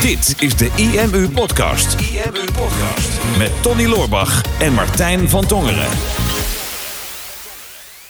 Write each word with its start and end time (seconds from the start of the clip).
Dit 0.00 0.34
is 0.38 0.56
de 0.56 0.70
IMU 0.76 1.28
Podcast. 1.28 2.00
IMU 2.00 2.44
Podcast. 2.52 3.38
Met 3.38 3.62
Tony 3.62 3.86
Loorbach 3.86 4.60
en 4.60 4.72
Martijn 4.72 5.28
van 5.28 5.46
Tongeren. 5.46 5.88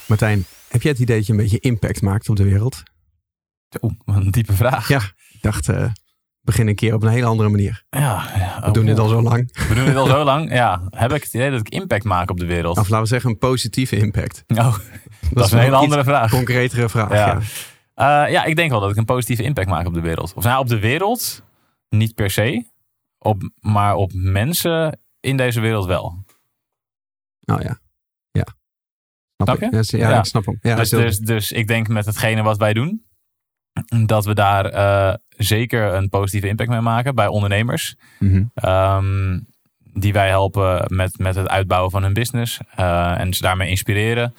Martijn, 0.07 0.47
heb 0.69 0.83
jij 0.83 0.91
het 0.91 1.01
idee 1.01 1.17
dat 1.17 1.27
je 1.27 1.33
een 1.33 1.39
beetje 1.39 1.59
impact 1.59 2.03
maakt 2.03 2.29
op 2.29 2.37
de 2.37 2.45
wereld? 2.45 2.83
Oeh, 3.81 3.93
wat 4.05 4.17
een 4.17 4.31
diepe 4.31 4.53
vraag. 4.53 4.89
Ja, 4.89 5.01
ik 5.33 5.43
dacht, 5.43 5.69
uh, 5.69 5.85
begin 6.41 6.69
een 6.69 6.75
keer 6.75 6.95
op 6.95 7.03
een 7.03 7.09
hele 7.09 7.27
andere 7.27 7.49
manier. 7.49 7.85
Ja, 7.91 8.25
ja 8.37 8.61
We 8.65 8.71
doen 8.71 8.87
dit 8.87 8.99
al 8.99 9.09
zo 9.09 9.23
lang. 9.23 9.67
We 9.69 9.75
doen 9.75 9.85
dit 9.85 9.97
al 9.97 10.07
zo 10.07 10.25
lang. 10.33 10.53
Ja, 10.53 10.83
heb 10.91 11.13
ik 11.13 11.23
het 11.23 11.35
idee 11.35 11.51
dat 11.51 11.61
ik 11.61 11.69
impact 11.69 12.05
maak 12.05 12.31
op 12.31 12.39
de 12.41 12.47
wereld? 12.47 12.79
Of 12.79 12.89
laten 12.89 13.03
we 13.03 13.09
zeggen 13.09 13.31
een 13.31 13.39
positieve 13.39 13.97
impact. 13.97 14.45
Oh, 14.47 14.57
dat, 15.33 15.47
is 15.47 15.53
een 15.53 15.59
hele 15.59 15.77
andere 15.77 16.05
vraag. 16.05 16.31
concretere 16.31 16.89
vraag, 16.89 17.11
ja. 17.11 17.27
Ja. 17.27 17.41
Uh, 18.01 18.31
ja, 18.31 18.45
ik 18.45 18.57
denk 18.57 18.71
wel 18.71 18.81
dat 18.81 18.91
ik 18.91 18.97
een 18.97 19.05
positieve 19.05 19.43
impact 19.43 19.69
maak 19.69 19.87
op 19.87 19.95
de 19.95 20.01
wereld. 20.01 20.35
Of 20.35 20.45
nou, 20.45 20.61
op 20.61 20.69
de 20.69 20.79
wereld 20.79 21.43
niet 21.89 22.15
per 22.15 22.31
se, 22.31 22.65
op, 23.19 23.51
maar 23.61 23.95
op 23.95 24.11
mensen 24.15 25.01
in 25.21 25.37
deze 25.37 25.61
wereld 25.61 25.87
wel. 25.87 26.25
Nou 27.41 27.63
ja, 27.63 27.79
ja. 28.31 28.47
Snap, 29.37 29.61
je? 29.61 29.69
Ja, 29.71 29.83
ja, 30.07 30.11
ja, 30.11 30.19
ik 30.19 30.25
snap 30.25 30.47
hem. 30.47 30.59
Ja, 30.61 30.77
dus, 30.77 30.91
dus, 30.91 31.19
dus 31.19 31.53
ik 31.53 31.67
denk 31.67 31.89
met 31.89 32.07
hetgene 32.07 32.43
wat 32.43 32.59
wij 32.59 32.73
doen, 32.73 33.05
dat 34.07 34.25
we 34.25 34.35
daar 34.35 34.75
uh, 34.75 35.15
zeker 35.29 35.95
een 35.95 36.09
positieve 36.09 36.49
impact 36.49 36.71
mee 36.71 36.81
maken 36.81 37.15
bij 37.15 37.27
ondernemers. 37.27 37.97
Mm 38.19 38.31
-hmm. 38.31 38.71
um, 38.71 39.47
die 39.93 40.13
wij 40.13 40.29
helpen 40.29 40.85
met, 40.95 41.19
met 41.19 41.35
het 41.35 41.49
uitbouwen 41.49 41.91
van 41.91 42.03
hun 42.03 42.13
business. 42.13 42.61
Uh, 42.79 43.21
en 43.21 43.35
ze 43.35 43.43
daarmee 43.43 43.69
inspireren. 43.69 44.35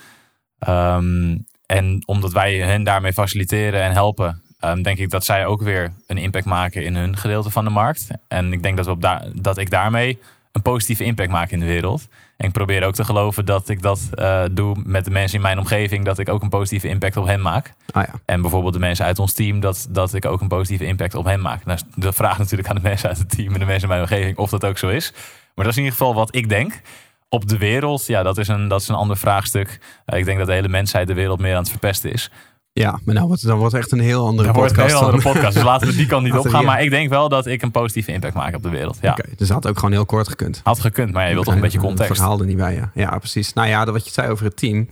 Um, 0.68 1.46
en 1.68 2.04
omdat 2.06 2.34
wij 2.34 2.56
hen 2.56 2.84
daarmee 2.84 3.14
faciliteren 3.14 3.82
en 3.82 3.92
helpen, 3.92 4.42
um, 4.62 4.82
denk 4.82 4.98
ik 4.98 5.10
dat 5.10 5.26
zij 5.26 5.46
ook 5.46 5.62
weer 5.62 5.94
een 6.08 6.18
impact 6.18 6.46
maken 6.46 6.84
in 6.84 6.96
hun 6.96 7.18
gedeelte 7.18 7.50
van 7.50 7.64
de 7.64 7.70
markt. 7.70 8.08
En 8.28 8.54
ik 8.54 8.64
denk 8.64 8.78
dat, 8.78 8.86
we 8.86 8.92
op 8.92 9.02
da 9.02 9.26
dat 9.34 9.58
ik 9.58 9.70
daarmee 9.70 10.20
een 10.52 10.62
positieve 10.62 11.04
impact 11.04 11.30
maak 11.30 11.52
in 11.52 11.60
de 11.60 11.66
wereld. 11.66 12.08
En 12.38 12.48
ik 12.48 12.52
probeer 12.52 12.84
ook 12.84 12.94
te 12.94 13.04
geloven 13.04 13.46
dat 13.46 13.70
ik 13.70 13.82
dat 13.82 14.10
uh, 14.16 14.44
doe 14.52 14.76
met 14.86 15.06
de 15.06 15.12
mensen 15.12 15.38
in 15.38 15.44
mijn 15.44 15.60
omgeving, 15.60 16.06
dat 16.06 16.20
ik 16.20 16.30
ook 16.30 16.42
een 16.42 16.50
positieve 16.50 16.88
impact 16.88 17.18
op 17.18 17.26
hen 17.26 17.42
maak. 17.42 17.74
Ah, 17.92 18.04
ja. 18.04 18.14
En 18.26 18.42
bijvoorbeeld 18.42 18.74
de 18.74 18.80
mensen 18.80 19.06
uit 19.06 19.20
ons 19.20 19.34
team, 19.34 19.60
dat, 19.60 19.88
dat 19.90 20.14
ik 20.14 20.26
ook 20.26 20.42
een 20.42 20.48
positieve 20.48 20.86
impact 20.86 21.16
op 21.16 21.26
hen 21.26 21.42
maak. 21.42 21.66
Nou, 21.66 21.80
de 21.96 22.14
vraag 22.14 22.38
natuurlijk 22.38 22.70
aan 22.70 22.76
de 22.76 22.82
mensen 22.82 23.10
uit 23.10 23.18
het 23.18 23.30
team 23.30 23.54
en 23.54 23.60
de 23.60 23.66
mensen 23.66 23.90
in 23.90 23.96
mijn 23.96 24.02
omgeving 24.02 24.38
of 24.38 24.50
dat 24.50 24.66
ook 24.66 24.78
zo 24.78 24.88
is. 24.88 25.12
Maar 25.56 25.66
dat 25.66 25.74
is 25.74 25.80
in 25.80 25.84
ieder 25.84 25.98
geval 25.98 26.14
wat 26.14 26.36
ik 26.36 26.50
denk. 26.50 26.82
Op 27.30 27.48
de 27.48 27.58
wereld, 27.58 28.06
ja, 28.06 28.24
dat 28.24 28.38
is 28.38 28.48
een, 28.48 28.68
dat 28.68 28.82
is 28.82 28.88
een 28.88 28.96
ander 28.96 29.18
vraagstuk. 29.18 29.80
Uh, 30.06 30.20
ik 30.20 30.26
denk 30.26 30.38
dat 30.38 30.48
de 30.48 30.54
hele 30.54 30.68
mensheid 30.68 31.08
de 31.08 31.14
wereld 31.14 31.40
meer 31.40 31.54
aan 31.54 31.62
het 31.62 31.70
verpesten 31.70 32.12
is. 32.12 32.32
Ja, 32.74 33.00
maar 33.06 33.16
nou 33.16 33.28
wordt 33.28 33.42
het 33.42 33.50
dan 33.50 33.60
wordt 33.60 33.74
echt 33.74 33.92
een 33.92 34.00
heel 34.00 34.26
andere 34.26 34.48
dan 34.48 34.56
podcast. 34.56 34.78
Wordt 34.78 34.92
een 34.92 34.98
heel 34.98 35.06
andere 35.06 35.34
podcast. 35.34 35.54
Dus 35.54 35.64
laten 35.64 35.88
we 35.88 35.96
die 35.96 36.06
kant 36.06 36.24
niet 36.24 36.34
opgaan. 36.34 36.66
Maar 36.66 36.84
ik 36.84 36.90
denk 36.90 37.10
wel 37.10 37.30
dat 37.30 37.46
ik 37.46 37.62
een 37.62 37.72
positieve 37.72 38.12
impact 38.12 38.34
maak 38.34 38.56
op 38.56 38.64
de 38.64 38.70
wereld. 38.70 38.98
Ja. 39.02 39.12
Oké, 39.12 39.22
okay, 39.22 39.34
dus 39.36 39.50
had 39.50 39.68
ook 39.68 39.76
gewoon 39.76 39.92
heel 39.92 40.06
kort 40.06 40.28
gekund. 40.28 40.62
Had 40.64 40.80
gekund, 40.80 41.14
maar 41.14 41.28
je 41.28 41.34
wilt 41.34 41.46
toch 41.46 41.54
een 41.54 41.62
beetje 41.62 41.80
context. 41.80 42.10
Het 42.10 42.18
verhaal 42.18 42.40
er 42.40 42.46
niet 42.46 42.58
bij, 42.58 42.76
ja. 42.76 42.92
Ja, 42.94 43.18
precies. 43.18 43.54
Nou 43.54 43.68
ja, 43.68 43.86
wat 43.92 44.06
je 44.06 44.12
zei 44.12 44.30
over 44.30 44.46
het 44.46 44.58
team. 44.58 44.90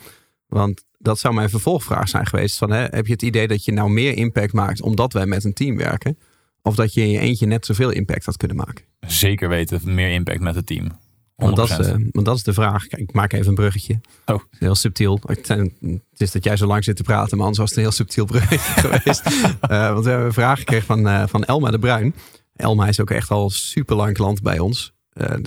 Want 0.48 0.84
dat 0.98 1.20
zou 1.20 1.34
mijn 1.34 1.50
vervolgvraag 1.50 2.10
zijn 2.10 2.26
geweest. 2.26 2.58
Van, 2.58 2.72
hè, 2.72 2.86
heb 2.90 3.06
je 3.06 3.12
het 3.12 3.22
idee 3.22 3.48
dat 3.48 3.66
je 3.66 3.72
nou 3.72 3.90
meer 3.90 4.18
impact 4.18 4.54
maakt 4.54 4.82
omdat 4.82 5.14
wij 5.14 5.26
met 5.26 5.44
een 5.44 5.54
team 5.54 5.78
werken? 5.78 6.18
Of 6.62 6.76
dat 6.76 6.94
je 6.94 7.02
in 7.02 7.10
je 7.10 7.20
eentje 7.20 7.46
net 7.46 7.66
zoveel 7.66 7.90
impact 7.90 8.26
had 8.26 8.38
kunnen 8.38 8.58
maken? 8.58 8.86
Zeker 9.00 9.50
weten, 9.50 9.82
meer 9.84 10.12
impact 10.12 10.40
met 10.40 10.56
het 10.56 10.66
team. 10.66 10.92
Want 11.36 11.56
dat, 11.56 11.80
is, 11.80 11.92
want 12.12 12.26
dat 12.26 12.36
is 12.36 12.44
de 12.44 12.54
vraag. 12.54 12.88
Kijk, 12.88 13.02
ik 13.02 13.14
maak 13.14 13.34
even 13.34 13.48
een 13.48 13.56
bruggetje. 13.56 14.00
Oh. 14.26 14.40
Heel 14.60 14.76
subtiel. 14.76 15.20
Het 15.26 16.22
is 16.22 16.32
dat 16.32 16.44
jij 16.44 16.58
zo 16.58 16.66
lang 16.66 16.84
zit 16.84 16.96
te 16.96 17.04
praten, 17.04 17.38
maar 17.38 17.46
anders 17.46 17.58
was 17.58 17.70
het 17.70 17.78
een 17.78 17.84
heel 17.84 17.94
subtiel 17.94 18.26
bruggetje 18.26 18.58
geweest. 18.88 19.30
Uh, 19.30 19.54
want 19.92 20.04
we 20.04 20.10
hebben 20.10 20.26
een 20.26 20.34
vraag 20.34 20.60
gekregen 20.60 20.86
van, 20.86 21.08
uh, 21.08 21.24
van 21.28 21.44
Elma 21.44 21.72
de 21.72 21.80
Bruin. 21.80 22.16
Elma 22.56 22.88
is 22.88 23.00
ook 23.00 23.12
echt 23.12 23.32
al 23.32 23.50
super 23.50 23.96
lang 23.96 24.14
klant 24.14 24.42
bij 24.42 24.60
ons. 24.60 24.94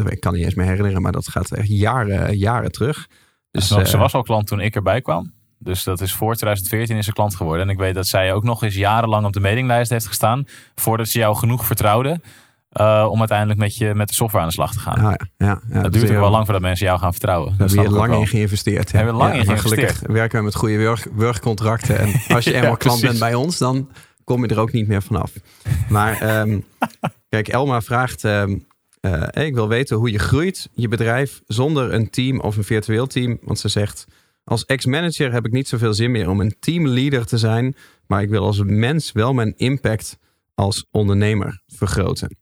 ik 0.08 0.20
kan 0.20 0.32
niet 0.32 0.44
eens 0.44 0.54
meer 0.54 0.66
herinneren, 0.66 1.02
maar 1.02 1.12
dat 1.12 1.28
gaat 1.28 1.52
echt 1.52 1.68
jaren, 1.68 2.38
jaren 2.38 2.72
terug. 2.72 3.08
Dus, 3.50 3.68
ze 3.68 3.96
was 3.96 4.14
al 4.14 4.22
klant 4.22 4.46
toen 4.46 4.60
ik 4.60 4.74
erbij 4.74 5.00
kwam. 5.00 5.32
Dus 5.58 5.84
dat 5.84 6.00
is 6.00 6.12
voor 6.12 6.34
2014 6.34 6.96
is 6.96 7.04
ze 7.04 7.12
klant 7.12 7.36
geworden. 7.36 7.66
En 7.66 7.72
ik 7.72 7.78
weet 7.78 7.94
dat 7.94 8.06
zij 8.06 8.32
ook 8.32 8.44
nog 8.44 8.62
eens 8.62 8.74
jarenlang 8.74 9.26
op 9.26 9.32
de 9.32 9.40
mailinglijst 9.40 9.90
heeft 9.90 10.06
gestaan. 10.06 10.44
Voordat 10.74 11.08
ze 11.08 11.18
jou 11.18 11.36
genoeg 11.36 11.64
vertrouwde. 11.64 12.20
Uh, 12.78 13.06
om 13.10 13.18
uiteindelijk 13.18 13.58
met, 13.58 13.76
je, 13.76 13.94
met 13.94 14.08
de 14.08 14.14
software 14.14 14.42
aan 14.42 14.48
de 14.48 14.54
slag 14.54 14.72
te 14.72 14.78
gaan. 14.78 14.94
Ah, 14.94 15.02
ja, 15.02 15.18
ja, 15.36 15.60
ja, 15.72 15.82
dat 15.82 15.92
duurt 15.92 16.10
ook 16.10 16.16
wel 16.16 16.30
lang 16.30 16.44
voordat 16.44 16.62
mensen 16.62 16.86
jou 16.86 16.98
gaan 16.98 17.12
vertrouwen. 17.12 17.54
Daar 17.58 17.68
hebben 17.68 17.92
we 17.92 17.98
lang 17.98 18.14
in 18.14 18.26
geïnvesteerd. 18.26 18.92
Hebben 18.92 19.14
we 19.14 19.20
lang 19.20 19.34
in 19.34 19.44
geïnvesteerd. 19.44 19.92
Gelukkig 19.92 20.14
werken 20.14 20.38
we 20.38 20.44
met 20.44 20.54
goede 20.54 20.96
werkcontracten. 21.14 21.98
En 21.98 22.12
als 22.36 22.44
je 22.44 22.54
eenmaal 22.54 22.76
klant 22.76 23.00
bent 23.00 23.18
bij 23.18 23.34
ons, 23.34 23.58
dan 23.58 23.88
kom 24.24 24.42
je 24.42 24.48
er 24.48 24.60
ook 24.60 24.72
niet 24.72 24.88
meer 24.88 25.02
vanaf. 25.02 25.32
Maar 25.88 26.40
um, 26.40 26.64
kijk, 27.28 27.48
Elma 27.48 27.80
vraagt... 27.80 28.22
Um, 28.22 28.66
uh, 29.00 29.46
ik 29.46 29.54
wil 29.54 29.68
weten 29.68 29.96
hoe 29.96 30.10
je 30.10 30.18
groeit, 30.18 30.68
je 30.74 30.88
bedrijf, 30.88 31.40
zonder 31.46 31.92
een 31.92 32.10
team 32.10 32.40
of 32.40 32.56
een 32.56 32.64
virtueel 32.64 33.06
team. 33.06 33.38
Want 33.42 33.58
ze 33.58 33.68
zegt, 33.68 34.06
als 34.44 34.64
ex-manager 34.64 35.32
heb 35.32 35.46
ik 35.46 35.52
niet 35.52 35.68
zoveel 35.68 35.94
zin 35.94 36.10
meer 36.10 36.28
om 36.28 36.40
een 36.40 36.56
teamleader 36.60 37.26
te 37.26 37.38
zijn. 37.38 37.76
Maar 38.06 38.22
ik 38.22 38.28
wil 38.28 38.44
als 38.44 38.62
mens 38.62 39.12
wel 39.12 39.32
mijn 39.32 39.54
impact 39.56 40.18
als 40.54 40.86
ondernemer 40.90 41.62
vergroten. 41.66 42.36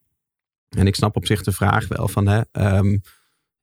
En 0.77 0.87
ik 0.87 0.95
snap 0.95 1.17
op 1.17 1.27
zich 1.27 1.43
de 1.43 1.53
vraag 1.53 1.89
wel 1.89 2.09
van, 2.09 2.27
hè, 2.27 2.41
um, 2.77 3.03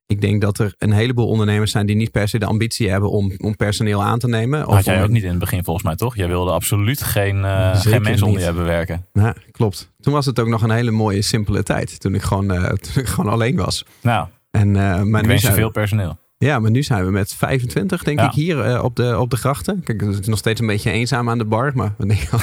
ik 0.06 0.20
denk 0.20 0.40
dat 0.40 0.58
er 0.58 0.74
een 0.78 0.92
heleboel 0.92 1.26
ondernemers 1.28 1.70
zijn 1.70 1.86
die 1.86 1.96
niet 1.96 2.10
per 2.10 2.28
se 2.28 2.38
de 2.38 2.46
ambitie 2.46 2.90
hebben 2.90 3.10
om, 3.10 3.32
om 3.36 3.56
personeel 3.56 4.02
aan 4.02 4.18
te 4.18 4.28
nemen. 4.28 4.66
Of 4.66 4.74
Had 4.74 4.84
jij 4.84 5.02
ook 5.02 5.08
niet 5.10 5.22
in 5.22 5.28
het 5.28 5.38
begin 5.38 5.64
volgens 5.64 5.84
mij 5.84 5.96
toch? 5.96 6.16
Jij 6.16 6.28
wilde 6.28 6.50
absoluut 6.50 7.02
geen, 7.02 7.36
uh, 7.36 7.76
geen 7.76 8.02
mensen 8.02 8.26
onder 8.26 8.40
je 8.40 8.46
hebben 8.46 8.64
werken. 8.64 9.06
Ja, 9.12 9.34
klopt. 9.50 9.92
Toen 10.00 10.12
was 10.12 10.26
het 10.26 10.38
ook 10.40 10.48
nog 10.48 10.62
een 10.62 10.70
hele 10.70 10.90
mooie, 10.90 11.22
simpele 11.22 11.62
tijd. 11.62 12.00
Toen 12.00 12.14
ik 12.14 12.22
gewoon, 12.22 12.52
uh, 12.52 12.68
toen 12.92 13.02
ik 13.02 13.06
gewoon 13.06 13.32
alleen 13.32 13.56
was. 13.56 13.84
Nou, 14.00 14.26
en, 14.50 14.68
uh, 14.68 15.02
maar 15.02 15.20
ik 15.20 15.26
wens 15.26 15.42
je 15.42 15.52
veel 15.52 15.70
personeel. 15.70 16.18
Ja, 16.38 16.58
maar 16.58 16.70
nu 16.70 16.82
zijn 16.82 17.04
we 17.04 17.10
met 17.10 17.34
25, 17.34 18.02
denk 18.02 18.18
Ja. 18.18 18.26
ik, 18.26 18.32
hier 18.32 18.82
op, 18.82 18.96
de, 18.96 19.18
op 19.18 19.30
de 19.30 19.36
grachten. 19.36 19.82
Kijk, 19.84 20.00
het 20.00 20.20
is 20.20 20.26
nog 20.26 20.38
steeds 20.38 20.60
een 20.60 20.66
beetje 20.66 20.90
eenzaam 20.90 21.30
aan 21.30 21.38
de 21.38 21.44
bar. 21.44 21.72
Maar 21.74 21.94
we 21.98 22.06
denken, 22.06 22.38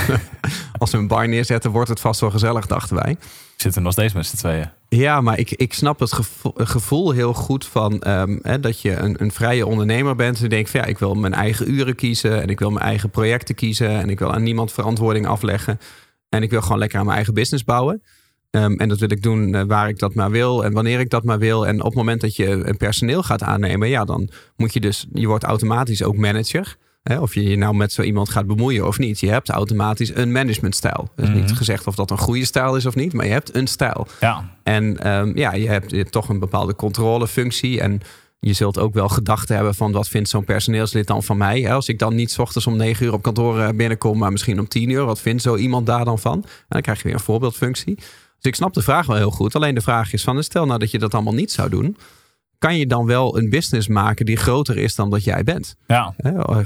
als 0.81 0.91
we 0.91 0.97
een 0.97 1.07
bar 1.07 1.27
neerzetten, 1.27 1.71
wordt 1.71 1.89
het 1.89 1.99
vast 1.99 2.19
wel 2.19 2.31
gezellig, 2.31 2.67
dachten 2.67 2.95
wij. 2.95 3.17
Zitten 3.55 3.83
nog 3.83 3.91
steeds 3.91 4.13
met 4.13 4.25
z'n 4.25 4.35
tweeën. 4.35 4.69
Ja, 4.89 5.21
maar 5.21 5.39
ik, 5.39 5.51
ik 5.51 5.73
snap 5.73 5.99
het 5.99 6.13
gevoel, 6.13 6.53
gevoel 6.55 7.11
heel 7.11 7.33
goed 7.33 7.65
van 7.65 8.03
um, 8.07 8.39
hè, 8.41 8.59
dat 8.59 8.81
je 8.81 8.95
een, 8.95 9.21
een 9.21 9.31
vrije 9.31 9.65
ondernemer 9.65 10.15
bent. 10.15 10.37
En 10.37 10.43
je 10.43 10.49
denkt 10.49 10.69
van 10.69 10.79
ja, 10.79 10.85
ik 10.85 10.97
wil 10.97 11.13
mijn 11.13 11.33
eigen 11.33 11.71
uren 11.71 11.95
kiezen. 11.95 12.41
En 12.41 12.49
ik 12.49 12.59
wil 12.59 12.69
mijn 12.69 12.85
eigen 12.85 13.09
projecten 13.09 13.55
kiezen. 13.55 13.89
En 13.89 14.09
ik 14.09 14.19
wil 14.19 14.33
aan 14.33 14.43
niemand 14.43 14.71
verantwoording 14.71 15.27
afleggen. 15.27 15.79
En 16.29 16.43
ik 16.43 16.49
wil 16.49 16.61
gewoon 16.61 16.77
lekker 16.77 16.97
aan 16.99 17.05
mijn 17.05 17.15
eigen 17.15 17.33
business 17.33 17.63
bouwen. 17.63 18.03
Um, 18.49 18.77
en 18.77 18.89
dat 18.89 18.99
wil 18.99 19.11
ik 19.11 19.21
doen 19.21 19.55
uh, 19.55 19.61
waar 19.67 19.89
ik 19.89 19.99
dat 19.99 20.13
maar 20.13 20.31
wil 20.31 20.65
en 20.65 20.73
wanneer 20.73 20.99
ik 20.99 21.09
dat 21.09 21.23
maar 21.23 21.39
wil. 21.39 21.67
En 21.67 21.79
op 21.79 21.85
het 21.85 21.95
moment 21.95 22.21
dat 22.21 22.35
je 22.35 22.47
een 22.47 22.77
personeel 22.77 23.23
gaat 23.23 23.43
aannemen, 23.43 23.89
ja, 23.89 24.05
dan 24.05 24.29
moet 24.55 24.73
je 24.73 24.79
dus, 24.79 25.07
je 25.13 25.27
wordt 25.27 25.43
automatisch 25.43 26.03
ook 26.03 26.17
manager. 26.17 26.77
Hè? 27.03 27.19
Of 27.19 27.33
je 27.33 27.43
je 27.43 27.57
nou 27.57 27.75
met 27.75 27.91
zo 27.91 28.01
iemand 28.01 28.29
gaat 28.29 28.47
bemoeien 28.47 28.87
of 28.87 28.97
niet. 28.97 29.19
Je 29.19 29.29
hebt 29.29 29.49
automatisch 29.49 30.15
een 30.15 30.31
managementstijl. 30.31 31.11
Dus 31.15 31.27
mm 31.27 31.33
-hmm. 31.33 31.41
niet 31.41 31.51
gezegd 31.51 31.87
of 31.87 31.95
dat 31.95 32.11
een 32.11 32.17
goede 32.17 32.45
stijl 32.45 32.75
is 32.75 32.85
of 32.85 32.95
niet, 32.95 33.13
maar 33.13 33.25
je 33.25 33.31
hebt 33.31 33.55
een 33.55 33.67
stijl. 33.67 34.07
Ja. 34.19 34.49
En 34.63 35.11
um, 35.11 35.37
ja, 35.37 35.53
je 35.53 35.67
hebt 35.69 36.11
toch 36.11 36.29
een 36.29 36.39
bepaalde 36.39 36.75
controlefunctie. 36.75 37.81
En 37.81 38.01
je 38.39 38.53
zult 38.53 38.79
ook 38.79 38.93
wel 38.93 39.09
gedachten 39.09 39.55
hebben 39.55 39.75
van 39.75 39.91
wat 39.91 40.07
vindt 40.07 40.29
zo'n 40.29 40.43
personeelslid 40.43 41.07
dan 41.07 41.23
van 41.23 41.37
mij? 41.37 41.73
Als 41.73 41.87
ik 41.87 41.99
dan 41.99 42.15
niet 42.15 42.31
's 42.31 42.37
ochtends 42.37 42.67
om 42.67 42.75
9 42.75 43.05
uur 43.05 43.13
op 43.13 43.21
kantoor 43.21 43.75
binnenkom, 43.75 44.17
maar 44.17 44.31
misschien 44.31 44.59
om 44.59 44.67
10 44.67 44.89
uur, 44.89 45.05
wat 45.05 45.21
vindt 45.21 45.41
zo 45.41 45.55
iemand 45.55 45.85
daar 45.85 46.05
dan 46.05 46.19
van? 46.19 46.43
En 46.43 46.65
dan 46.67 46.81
krijg 46.81 46.97
je 46.97 47.03
weer 47.03 47.13
een 47.13 47.19
voorbeeldfunctie. 47.19 47.95
Dus 47.95 48.51
ik 48.51 48.55
snap 48.55 48.73
de 48.73 48.81
vraag 48.81 49.05
wel 49.05 49.15
heel 49.15 49.31
goed. 49.31 49.55
Alleen 49.55 49.75
de 49.75 49.81
vraag 49.81 50.13
is 50.13 50.23
van, 50.23 50.43
stel 50.43 50.65
nou 50.65 50.79
dat 50.79 50.91
je 50.91 50.99
dat 50.99 51.13
allemaal 51.13 51.33
niet 51.33 51.51
zou 51.51 51.69
doen. 51.69 51.97
Kan 52.61 52.77
je 52.77 52.87
dan 52.87 53.05
wel 53.05 53.37
een 53.37 53.49
business 53.49 53.87
maken 53.87 54.25
die 54.25 54.37
groter 54.37 54.77
is 54.77 54.95
dan 54.95 55.09
dat 55.09 55.23
jij 55.23 55.43
bent? 55.43 55.75
Ja. 55.87 56.13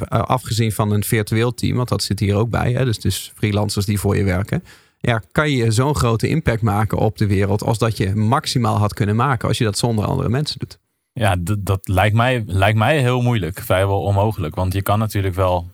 Afgezien 0.07 0.71
van 0.71 0.91
een 0.91 1.03
virtueel 1.03 1.53
team, 1.53 1.75
want 1.75 1.89
dat 1.89 2.03
zit 2.03 2.19
hier 2.19 2.35
ook 2.35 2.49
bij. 2.49 2.71
Hè? 2.71 2.85
Dus, 2.85 2.99
dus 2.99 3.31
freelancers 3.35 3.85
die 3.85 3.99
voor 3.99 4.17
je 4.17 4.23
werken. 4.23 4.63
Ja, 4.99 5.21
kan 5.31 5.49
je 5.49 5.71
zo'n 5.71 5.95
grote 5.95 6.27
impact 6.27 6.61
maken 6.61 6.97
op 6.97 7.17
de 7.17 7.27
wereld 7.27 7.63
als 7.63 7.77
dat 7.77 7.97
je 7.97 8.15
maximaal 8.15 8.77
had 8.77 8.93
kunnen 8.93 9.15
maken 9.15 9.47
als 9.47 9.57
je 9.57 9.63
dat 9.63 9.77
zonder 9.77 10.05
andere 10.05 10.29
mensen 10.29 10.59
doet? 10.59 10.79
Ja, 11.13 11.35
dat 11.59 11.87
lijkt 11.87 12.15
mij, 12.15 12.43
lijkt 12.47 12.77
mij 12.77 12.99
heel 12.99 13.21
moeilijk. 13.21 13.61
Vrijwel 13.61 14.01
onmogelijk. 14.01 14.55
Want 14.55 14.73
je 14.73 14.81
kan 14.81 14.99
natuurlijk 14.99 15.35
wel 15.35 15.67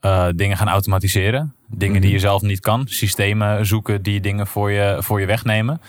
uh, 0.00 0.28
dingen 0.34 0.56
gaan 0.56 0.68
automatiseren. 0.68 1.54
Dingen 1.68 2.00
die 2.00 2.12
je 2.12 2.18
zelf 2.18 2.42
niet 2.42 2.60
kan. 2.60 2.86
Systemen 2.86 3.66
zoeken 3.66 4.02
die 4.02 4.20
dingen 4.20 4.46
voor 4.46 4.70
je, 4.70 4.96
voor 5.00 5.20
je 5.20 5.26
wegnemen. 5.26 5.80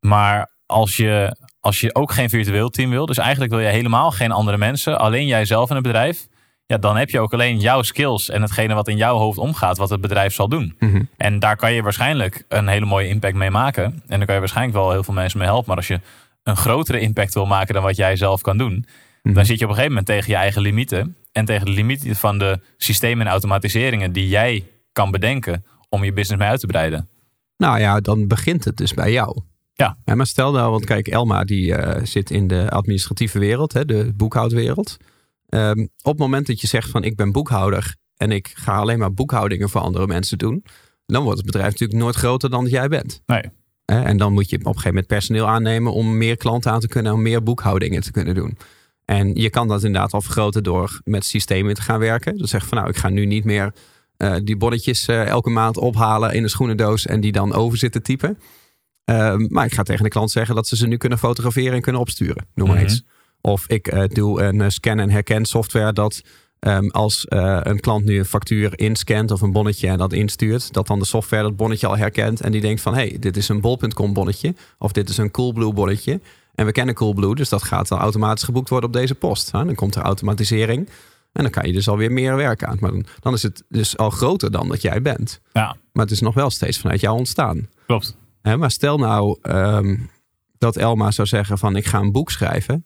Maar 0.00 0.50
als 0.66 0.96
je, 0.96 1.36
als 1.60 1.80
je 1.80 1.94
ook 1.94 2.12
geen 2.12 2.28
virtueel 2.28 2.68
team 2.68 2.90
wil. 2.90 3.06
Dus 3.06 3.18
eigenlijk 3.18 3.52
wil 3.52 3.60
je 3.60 3.68
helemaal 3.68 4.10
geen 4.10 4.32
andere 4.32 4.58
mensen. 4.58 4.98
Alleen 4.98 5.26
jijzelf 5.26 5.68
in 5.68 5.74
het 5.74 5.84
bedrijf. 5.84 6.28
Ja, 6.66 6.78
dan 6.78 6.96
heb 6.96 7.10
je 7.10 7.20
ook 7.20 7.32
alleen 7.32 7.60
jouw 7.60 7.82
skills 7.82 8.28
en 8.28 8.42
hetgene 8.42 8.74
wat 8.74 8.88
in 8.88 8.96
jouw 8.96 9.16
hoofd 9.16 9.38
omgaat. 9.38 9.78
Wat 9.78 9.90
het 9.90 10.00
bedrijf 10.00 10.34
zal 10.34 10.48
doen. 10.48 10.76
Mm-hmm. 10.78 11.08
En 11.16 11.38
daar 11.38 11.56
kan 11.56 11.72
je 11.72 11.82
waarschijnlijk 11.82 12.44
een 12.48 12.68
hele 12.68 12.86
mooie 12.86 13.08
impact 13.08 13.34
mee 13.34 13.50
maken. 13.50 13.84
En 13.84 14.16
daar 14.16 14.24
kan 14.24 14.34
je 14.34 14.40
waarschijnlijk 14.40 14.76
wel 14.76 14.90
heel 14.90 15.04
veel 15.04 15.14
mensen 15.14 15.38
mee 15.38 15.48
helpen. 15.48 15.68
Maar 15.68 15.76
als 15.76 15.88
je 15.88 16.00
een 16.42 16.56
grotere 16.56 17.00
impact 17.00 17.34
wil 17.34 17.46
maken 17.46 17.74
dan 17.74 17.82
wat 17.82 17.96
jij 17.96 18.16
zelf 18.16 18.40
kan 18.40 18.58
doen. 18.58 18.86
Mhm. 19.22 19.34
Dan 19.34 19.44
zit 19.44 19.58
je 19.58 19.64
op 19.64 19.70
een 19.70 19.76
gegeven 19.76 19.96
moment 19.96 20.06
tegen 20.06 20.30
je 20.30 20.36
eigen 20.36 20.62
limieten. 20.62 21.16
En 21.32 21.44
tegen 21.44 21.66
de 21.66 21.72
limieten 21.72 22.16
van 22.16 22.38
de 22.38 22.60
systemen 22.76 23.26
en 23.26 23.32
automatiseringen 23.32 24.12
die 24.12 24.28
jij 24.28 24.66
kan 24.92 25.10
bedenken 25.10 25.64
om 25.88 26.04
je 26.04 26.12
business 26.12 26.40
mee 26.40 26.50
uit 26.50 26.60
te 26.60 26.66
breiden. 26.66 27.08
Nou 27.56 27.78
ja, 27.78 28.00
dan 28.00 28.26
begint 28.26 28.64
het 28.64 28.76
dus 28.76 28.94
bij 28.94 29.12
jou. 29.12 29.42
Ja. 30.04 30.14
maar 30.14 30.26
stel 30.26 30.52
nou, 30.52 30.70
want 30.70 30.84
kijk, 30.84 31.08
Elma 31.08 31.44
die 31.44 31.74
eh, 31.74 32.04
zit 32.04 32.30
in 32.30 32.46
de 32.46 32.70
administratieve 32.70 33.38
wereld, 33.38 33.72
hè, 33.72 33.84
de 33.84 34.12
boekhoudwereld. 34.16 34.96
Ehm, 35.48 35.80
op 35.80 36.12
het 36.12 36.18
moment 36.18 36.46
dat 36.46 36.60
je 36.60 36.66
zegt 36.66 36.90
van 36.90 37.04
ik 37.04 37.16
ben 37.16 37.32
boekhouder 37.32 37.96
en 38.16 38.30
ik 38.32 38.50
ga 38.54 38.76
alleen 38.76 38.98
maar 38.98 39.14
boekhoudingen 39.14 39.68
voor 39.68 39.80
andere 39.80 40.06
mensen 40.06 40.38
doen, 40.38 40.64
dan 41.06 41.22
wordt 41.22 41.38
het 41.38 41.46
bedrijf 41.46 41.70
natuurlijk 41.70 42.00
nooit 42.00 42.16
groter 42.16 42.50
dan 42.50 42.62
dat 42.62 42.72
jij 42.72 42.88
bent. 42.88 43.22
Nee. 43.26 43.42
En 43.84 44.16
dan 44.16 44.32
moet 44.32 44.50
je 44.50 44.56
op 44.56 44.60
een 44.60 44.66
gegeven 44.66 44.88
moment 44.88 45.06
personeel 45.06 45.48
aannemen 45.48 45.92
om 45.92 46.16
meer 46.16 46.36
klanten 46.36 46.70
aan 46.70 46.80
te 46.80 46.88
kunnen, 46.88 47.12
om 47.12 47.22
meer 47.22 47.42
boekhoudingen 47.42 48.02
te 48.02 48.10
kunnen 48.10 48.34
doen. 48.34 48.56
En 49.04 49.34
je 49.34 49.50
kan 49.50 49.68
dat 49.68 49.84
inderdaad 49.84 50.12
al 50.12 50.20
vergroten 50.20 50.62
door 50.62 51.00
met 51.04 51.24
systemen 51.24 51.74
te 51.74 51.82
gaan 51.82 51.98
werken. 51.98 52.36
Dus 52.36 52.50
zeg 52.50 52.66
van 52.66 52.78
nou, 52.78 52.90
ik 52.90 52.96
ga 52.96 53.08
nu 53.08 53.26
niet 53.26 53.44
meer 53.44 53.74
uh, 54.18 54.36
die 54.44 54.56
bonnetjes 54.56 55.08
uh, 55.08 55.26
elke 55.26 55.50
maand 55.50 55.76
ophalen 55.76 56.32
in 56.32 56.42
een 56.42 56.48
schoenendoos 56.48 57.06
en 57.06 57.20
die 57.20 57.32
dan 57.32 57.52
over 57.52 57.78
zitten 57.78 58.02
typen. 58.02 58.38
Uh, 59.10 59.34
maar 59.48 59.64
ik 59.64 59.74
ga 59.74 59.82
tegen 59.82 60.04
de 60.04 60.10
klant 60.10 60.30
zeggen 60.30 60.54
dat 60.54 60.66
ze 60.66 60.76
ze 60.76 60.86
nu 60.86 60.96
kunnen 60.96 61.18
fotograferen 61.18 61.72
en 61.72 61.80
kunnen 61.80 62.00
opsturen. 62.00 62.46
Noem 62.54 62.66
maar 62.68 62.76
mm 62.76 62.82
-hmm. 62.82 62.90
eens. 62.90 63.04
Of 63.40 63.68
ik 63.68 64.14
doe 64.14 64.42
een 64.42 64.72
scan- 64.72 64.98
en 64.98 65.10
herken 65.10 65.44
software 65.44 65.92
dat 65.92 66.20
um, 66.60 66.90
als 66.90 67.24
een 67.28 67.80
klant 67.80 68.04
nu 68.04 68.18
een 68.18 68.24
factuur 68.24 68.78
inscant 68.78 69.30
of 69.30 69.40
een 69.40 69.52
bonnetje 69.52 69.88
en 69.88 69.98
dat 69.98 70.12
instuurt, 70.12 70.72
dat 70.72 70.86
dan 70.86 70.98
de 70.98 71.04
software 71.04 71.42
dat 71.42 71.56
bonnetje 71.56 71.86
al 71.86 71.96
herkent 71.96 72.40
en 72.40 72.52
die 72.52 72.60
denkt 72.60 72.80
van 72.80 72.94
hé, 72.94 73.08
hey, 73.08 73.16
dit 73.18 73.36
is 73.36 73.48
een 73.48 73.60
bol.com 73.60 74.12
bonnetje 74.12 74.54
of 74.78 74.92
dit 74.92 75.08
is 75.08 75.16
een 75.16 75.30
Coolblue 75.30 75.72
bonnetje. 75.72 76.20
En 76.54 76.66
we 76.66 76.72
kennen 76.72 76.94
Coolblue, 76.94 77.34
dus 77.34 77.48
dat 77.48 77.62
gaat 77.62 77.88
dan 77.88 77.98
automatisch 77.98 78.44
geboekt 78.44 78.68
worden 78.68 78.88
op 78.88 78.94
deze 78.94 79.14
post. 79.14 79.52
Dan 79.52 79.74
komt 79.74 79.94
er 79.94 80.02
automatisering. 80.02 80.88
En 81.32 81.42
dan 81.42 81.50
kan 81.50 81.66
je 81.66 81.72
dus 81.72 81.88
alweer 81.88 82.12
meer 82.12 82.36
werk 82.36 82.64
aan. 82.64 82.76
Maar 82.80 82.90
dan, 82.90 83.06
dan 83.20 83.34
is 83.34 83.42
het 83.42 83.64
dus 83.68 83.96
al 83.96 84.10
groter 84.10 84.50
dan 84.50 84.68
dat 84.68 84.82
jij 84.82 85.02
bent. 85.02 85.40
Ja. 85.52 85.76
Maar 85.92 86.04
het 86.04 86.14
is 86.14 86.20
nog 86.20 86.34
wel 86.34 86.50
steeds 86.50 86.78
vanuit 86.78 87.00
jou 87.00 87.18
ontstaan. 87.18 87.68
Klopt. 87.86 88.16
Maar 88.42 88.70
stel 88.70 88.98
nou 88.98 89.38
um, 89.42 90.10
dat 90.58 90.76
Elma 90.76 91.10
zou 91.10 91.28
zeggen 91.28 91.58
van 91.58 91.76
ik 91.76 91.86
ga 91.86 91.98
een 91.98 92.12
boek 92.12 92.30
schrijven. 92.30 92.84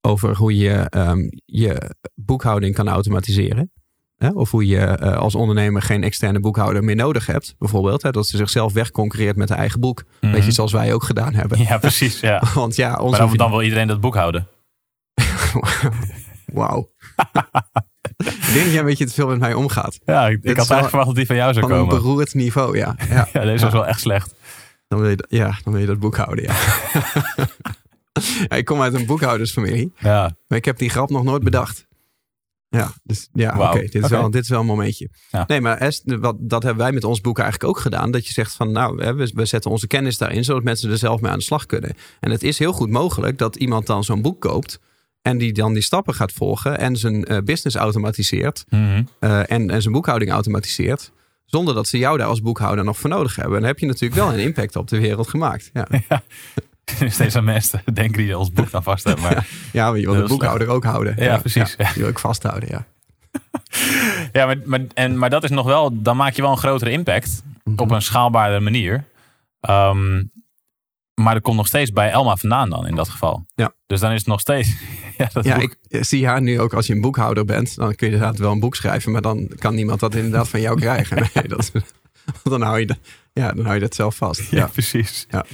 Over 0.00 0.36
hoe 0.36 0.56
je 0.56 0.86
um, 0.96 1.30
je 1.44 1.94
boekhouding 2.14 2.74
kan 2.74 2.88
automatiseren. 2.88 3.72
He, 4.16 4.28
of 4.28 4.50
hoe 4.50 4.66
je 4.66 4.98
uh, 5.02 5.16
als 5.16 5.34
ondernemer 5.34 5.82
geen 5.82 6.02
externe 6.02 6.40
boekhouder 6.40 6.84
meer 6.84 6.96
nodig 6.96 7.26
hebt. 7.26 7.54
Bijvoorbeeld. 7.58 8.02
He, 8.02 8.10
dat 8.10 8.26
ze 8.26 8.36
zichzelf 8.36 8.72
wegconcurreert 8.72 9.36
met 9.36 9.48
haar 9.48 9.58
eigen 9.58 9.80
boek. 9.80 10.02
Mm 10.02 10.10
-hmm. 10.20 10.32
Beetje 10.32 10.52
zoals 10.52 10.72
wij 10.72 10.94
ook 10.94 11.04
gedaan 11.04 11.34
hebben. 11.34 11.58
Ja, 11.58 11.78
precies. 11.78 12.20
Ja. 12.20 12.42
Want 12.54 12.76
ja, 12.76 13.02
maar 13.02 13.18
dan, 13.18 13.36
dan 13.36 13.50
wil 13.50 13.62
iedereen 13.62 13.86
dat 13.86 14.00
boek 14.00 14.14
houden. 14.14 14.48
Wauw. 16.52 16.90
ik 18.16 18.52
denk 18.52 18.64
dat 18.64 18.70
jij 18.70 18.78
een 18.78 18.84
beetje 18.84 19.06
te 19.06 19.12
veel 19.12 19.26
met 19.26 19.38
mij 19.38 19.54
omgaat. 19.54 19.98
Ja, 20.04 20.28
ik, 20.28 20.42
ik 20.42 20.56
had 20.56 20.56
eigenlijk 20.56 20.88
verwacht 20.88 21.06
dat 21.06 21.16
die 21.16 21.26
van 21.26 21.36
jou 21.36 21.52
zou 21.52 21.66
van 21.66 21.76
komen. 21.76 21.90
Van 21.90 21.98
een 21.98 22.02
beroerd 22.02 22.34
niveau, 22.34 22.76
ja. 22.76 22.96
Ja, 23.08 23.28
ja 23.32 23.40
deze 23.40 23.64
was 23.64 23.72
wel 23.72 23.86
echt 23.86 24.00
slecht. 24.00 24.34
Dan 24.92 25.00
wil 25.00 25.10
je, 25.10 25.24
ja, 25.28 25.58
dan 25.64 25.72
wil 25.72 25.80
je 25.80 25.86
dat 25.86 25.98
boek 25.98 26.16
houden, 26.16 26.44
ja. 26.44 26.54
ja 28.48 28.56
ik 28.56 28.64
kom 28.64 28.80
uit 28.80 28.94
een 28.94 29.06
boekhoudersfamilie. 29.06 29.92
Ja. 29.98 30.36
Maar 30.48 30.58
ik 30.58 30.64
heb 30.64 30.78
die 30.78 30.90
grap 30.90 31.10
nog 31.10 31.24
nooit 31.24 31.42
bedacht. 31.42 31.86
Ja, 32.68 32.92
dus 33.02 33.28
ja, 33.32 33.54
wow. 33.56 33.60
oké. 33.62 33.70
Okay, 33.70 33.80
dit, 33.82 33.94
is 33.94 34.04
okay. 34.04 34.18
wel, 34.18 34.30
dit 34.30 34.42
is 34.42 34.48
wel 34.48 34.60
een 34.60 34.66
momentje. 34.66 35.08
Ja. 35.30 35.44
Nee, 35.46 35.60
maar 35.60 35.78
Est, 35.78 36.02
wat, 36.04 36.36
dat 36.38 36.62
hebben 36.62 36.82
wij 36.82 36.92
met 36.92 37.04
ons 37.04 37.20
boek 37.20 37.38
eigenlijk 37.38 37.70
ook 37.70 37.78
gedaan. 37.78 38.10
Dat 38.10 38.26
je 38.26 38.32
zegt 38.32 38.54
van, 38.54 38.72
nou, 38.72 38.96
we, 38.96 39.30
we 39.34 39.44
zetten 39.44 39.70
onze 39.70 39.86
kennis 39.86 40.18
daarin, 40.18 40.44
zodat 40.44 40.62
mensen 40.62 40.90
er 40.90 40.98
zelf 40.98 41.20
mee 41.20 41.30
aan 41.30 41.38
de 41.38 41.44
slag 41.44 41.66
kunnen. 41.66 41.94
En 42.20 42.30
het 42.30 42.42
is 42.42 42.58
heel 42.58 42.72
goed 42.72 42.90
mogelijk 42.90 43.38
dat 43.38 43.56
iemand 43.56 43.86
dan 43.86 44.04
zo'n 44.04 44.22
boek 44.22 44.40
koopt. 44.40 44.80
En 45.22 45.38
die 45.38 45.52
dan 45.52 45.72
die 45.72 45.82
stappen 45.82 46.14
gaat 46.14 46.32
volgen 46.32 46.78
en 46.78 46.96
zijn 46.96 47.32
uh, 47.32 47.38
business 47.38 47.76
automatiseert. 47.76 48.64
Mm 48.68 48.84
-hmm. 48.84 49.08
uh, 49.20 49.50
en, 49.50 49.70
en 49.70 49.82
zijn 49.82 49.94
boekhouding 49.94 50.30
automatiseert. 50.30 51.12
Zonder 51.44 51.74
dat 51.74 51.86
ze 51.86 51.98
jou 51.98 52.18
daar 52.18 52.26
als 52.26 52.42
boekhouder 52.42 52.84
nog 52.84 52.98
voor 52.98 53.10
nodig 53.10 53.36
hebben. 53.36 53.54
En 53.54 53.60
dan 53.60 53.68
heb 53.68 53.78
je 53.78 53.86
natuurlijk 53.86 54.14
wel 54.14 54.32
een 54.32 54.38
impact 54.48 54.76
op 54.76 54.88
de 54.88 55.00
wereld 55.00 55.28
gemaakt. 55.28 55.70
Ja. 55.72 55.86
ja. 56.08 56.22
Steeds 57.08 57.36
aan 57.36 57.44
mensen 57.44 57.82
denken 57.92 58.22
die 58.22 58.38
ons 58.38 58.52
boek 58.52 58.70
dan 58.70 58.82
vast 58.82 59.04
hebben. 59.04 59.24
Maar 59.24 59.48
ja, 59.72 59.90
maar 59.90 59.98
je 59.98 60.10
wil 60.10 60.22
de 60.22 60.28
boekhouder 60.28 60.68
ook 60.68 60.84
houden. 60.84 61.14
Ja, 61.16 61.24
ja 61.24 61.38
precies. 61.38 61.74
Ja, 61.78 61.92
die 61.92 62.02
wil 62.02 62.10
ik 62.10 62.18
vasthouden, 62.18 62.68
ja. 62.68 62.84
ja, 64.32 64.46
maar, 64.46 64.56
maar, 64.64 64.80
en, 64.94 65.18
maar 65.18 65.30
dat 65.30 65.44
is 65.44 65.50
nog 65.50 65.66
wel, 65.66 66.02
dan 66.02 66.16
maak 66.16 66.32
je 66.32 66.42
wel 66.42 66.50
een 66.50 66.56
grotere 66.56 66.90
impact. 66.90 67.42
-hmm. 67.62 67.78
Op 67.78 67.90
een 67.90 68.02
schaalbaardere 68.02 68.60
manier. 68.60 69.04
Um, 69.70 70.30
maar 71.22 71.34
er 71.34 71.40
komt 71.40 71.56
nog 71.56 71.66
steeds 71.66 71.90
bij 71.90 72.10
Elma 72.10 72.36
vandaan 72.36 72.70
dan 72.70 72.86
in 72.86 72.94
dat 72.94 73.08
geval. 73.08 73.44
Ja. 73.54 73.74
Dus 73.86 74.00
dan 74.00 74.10
is 74.12 74.18
het 74.18 74.26
nog 74.26 74.40
steeds... 74.40 74.68
ja, 75.18 75.28
dat 75.32 75.46
ik 75.46 75.76
zie 75.88 76.26
haar 76.26 76.42
nu 76.42 76.60
ook 76.60 76.72
als 76.74 76.86
je 76.86 76.94
een 76.94 77.00
boekhouder 77.00 77.44
bent. 77.44 77.76
Dan 77.76 77.94
kun 77.94 78.06
je 78.06 78.12
inderdaad 78.12 78.38
wel 78.38 78.52
een 78.52 78.60
boek 78.60 78.74
schrijven. 78.76 79.12
Maar 79.12 79.22
dan 79.22 79.48
kan 79.58 79.74
niemand 79.74 80.00
dat 80.00 80.14
inderdaad 80.14 80.48
van 80.48 80.60
jou 80.60 80.80
krijgen. 80.80 81.16
Nee, 81.34 81.48
dat, 81.48 81.72
dan, 82.42 82.62
hou 82.62 82.78
je 82.80 82.86
dat, 82.86 82.98
ja, 83.32 83.52
dan 83.52 83.62
hou 83.64 83.74
je 83.74 83.80
dat 83.80 83.94
zelf 83.94 84.16
vast. 84.16 84.40
Ja, 84.50 84.58
Ja, 84.58 84.66
precies. 84.66 85.26
Ja. 85.30 85.44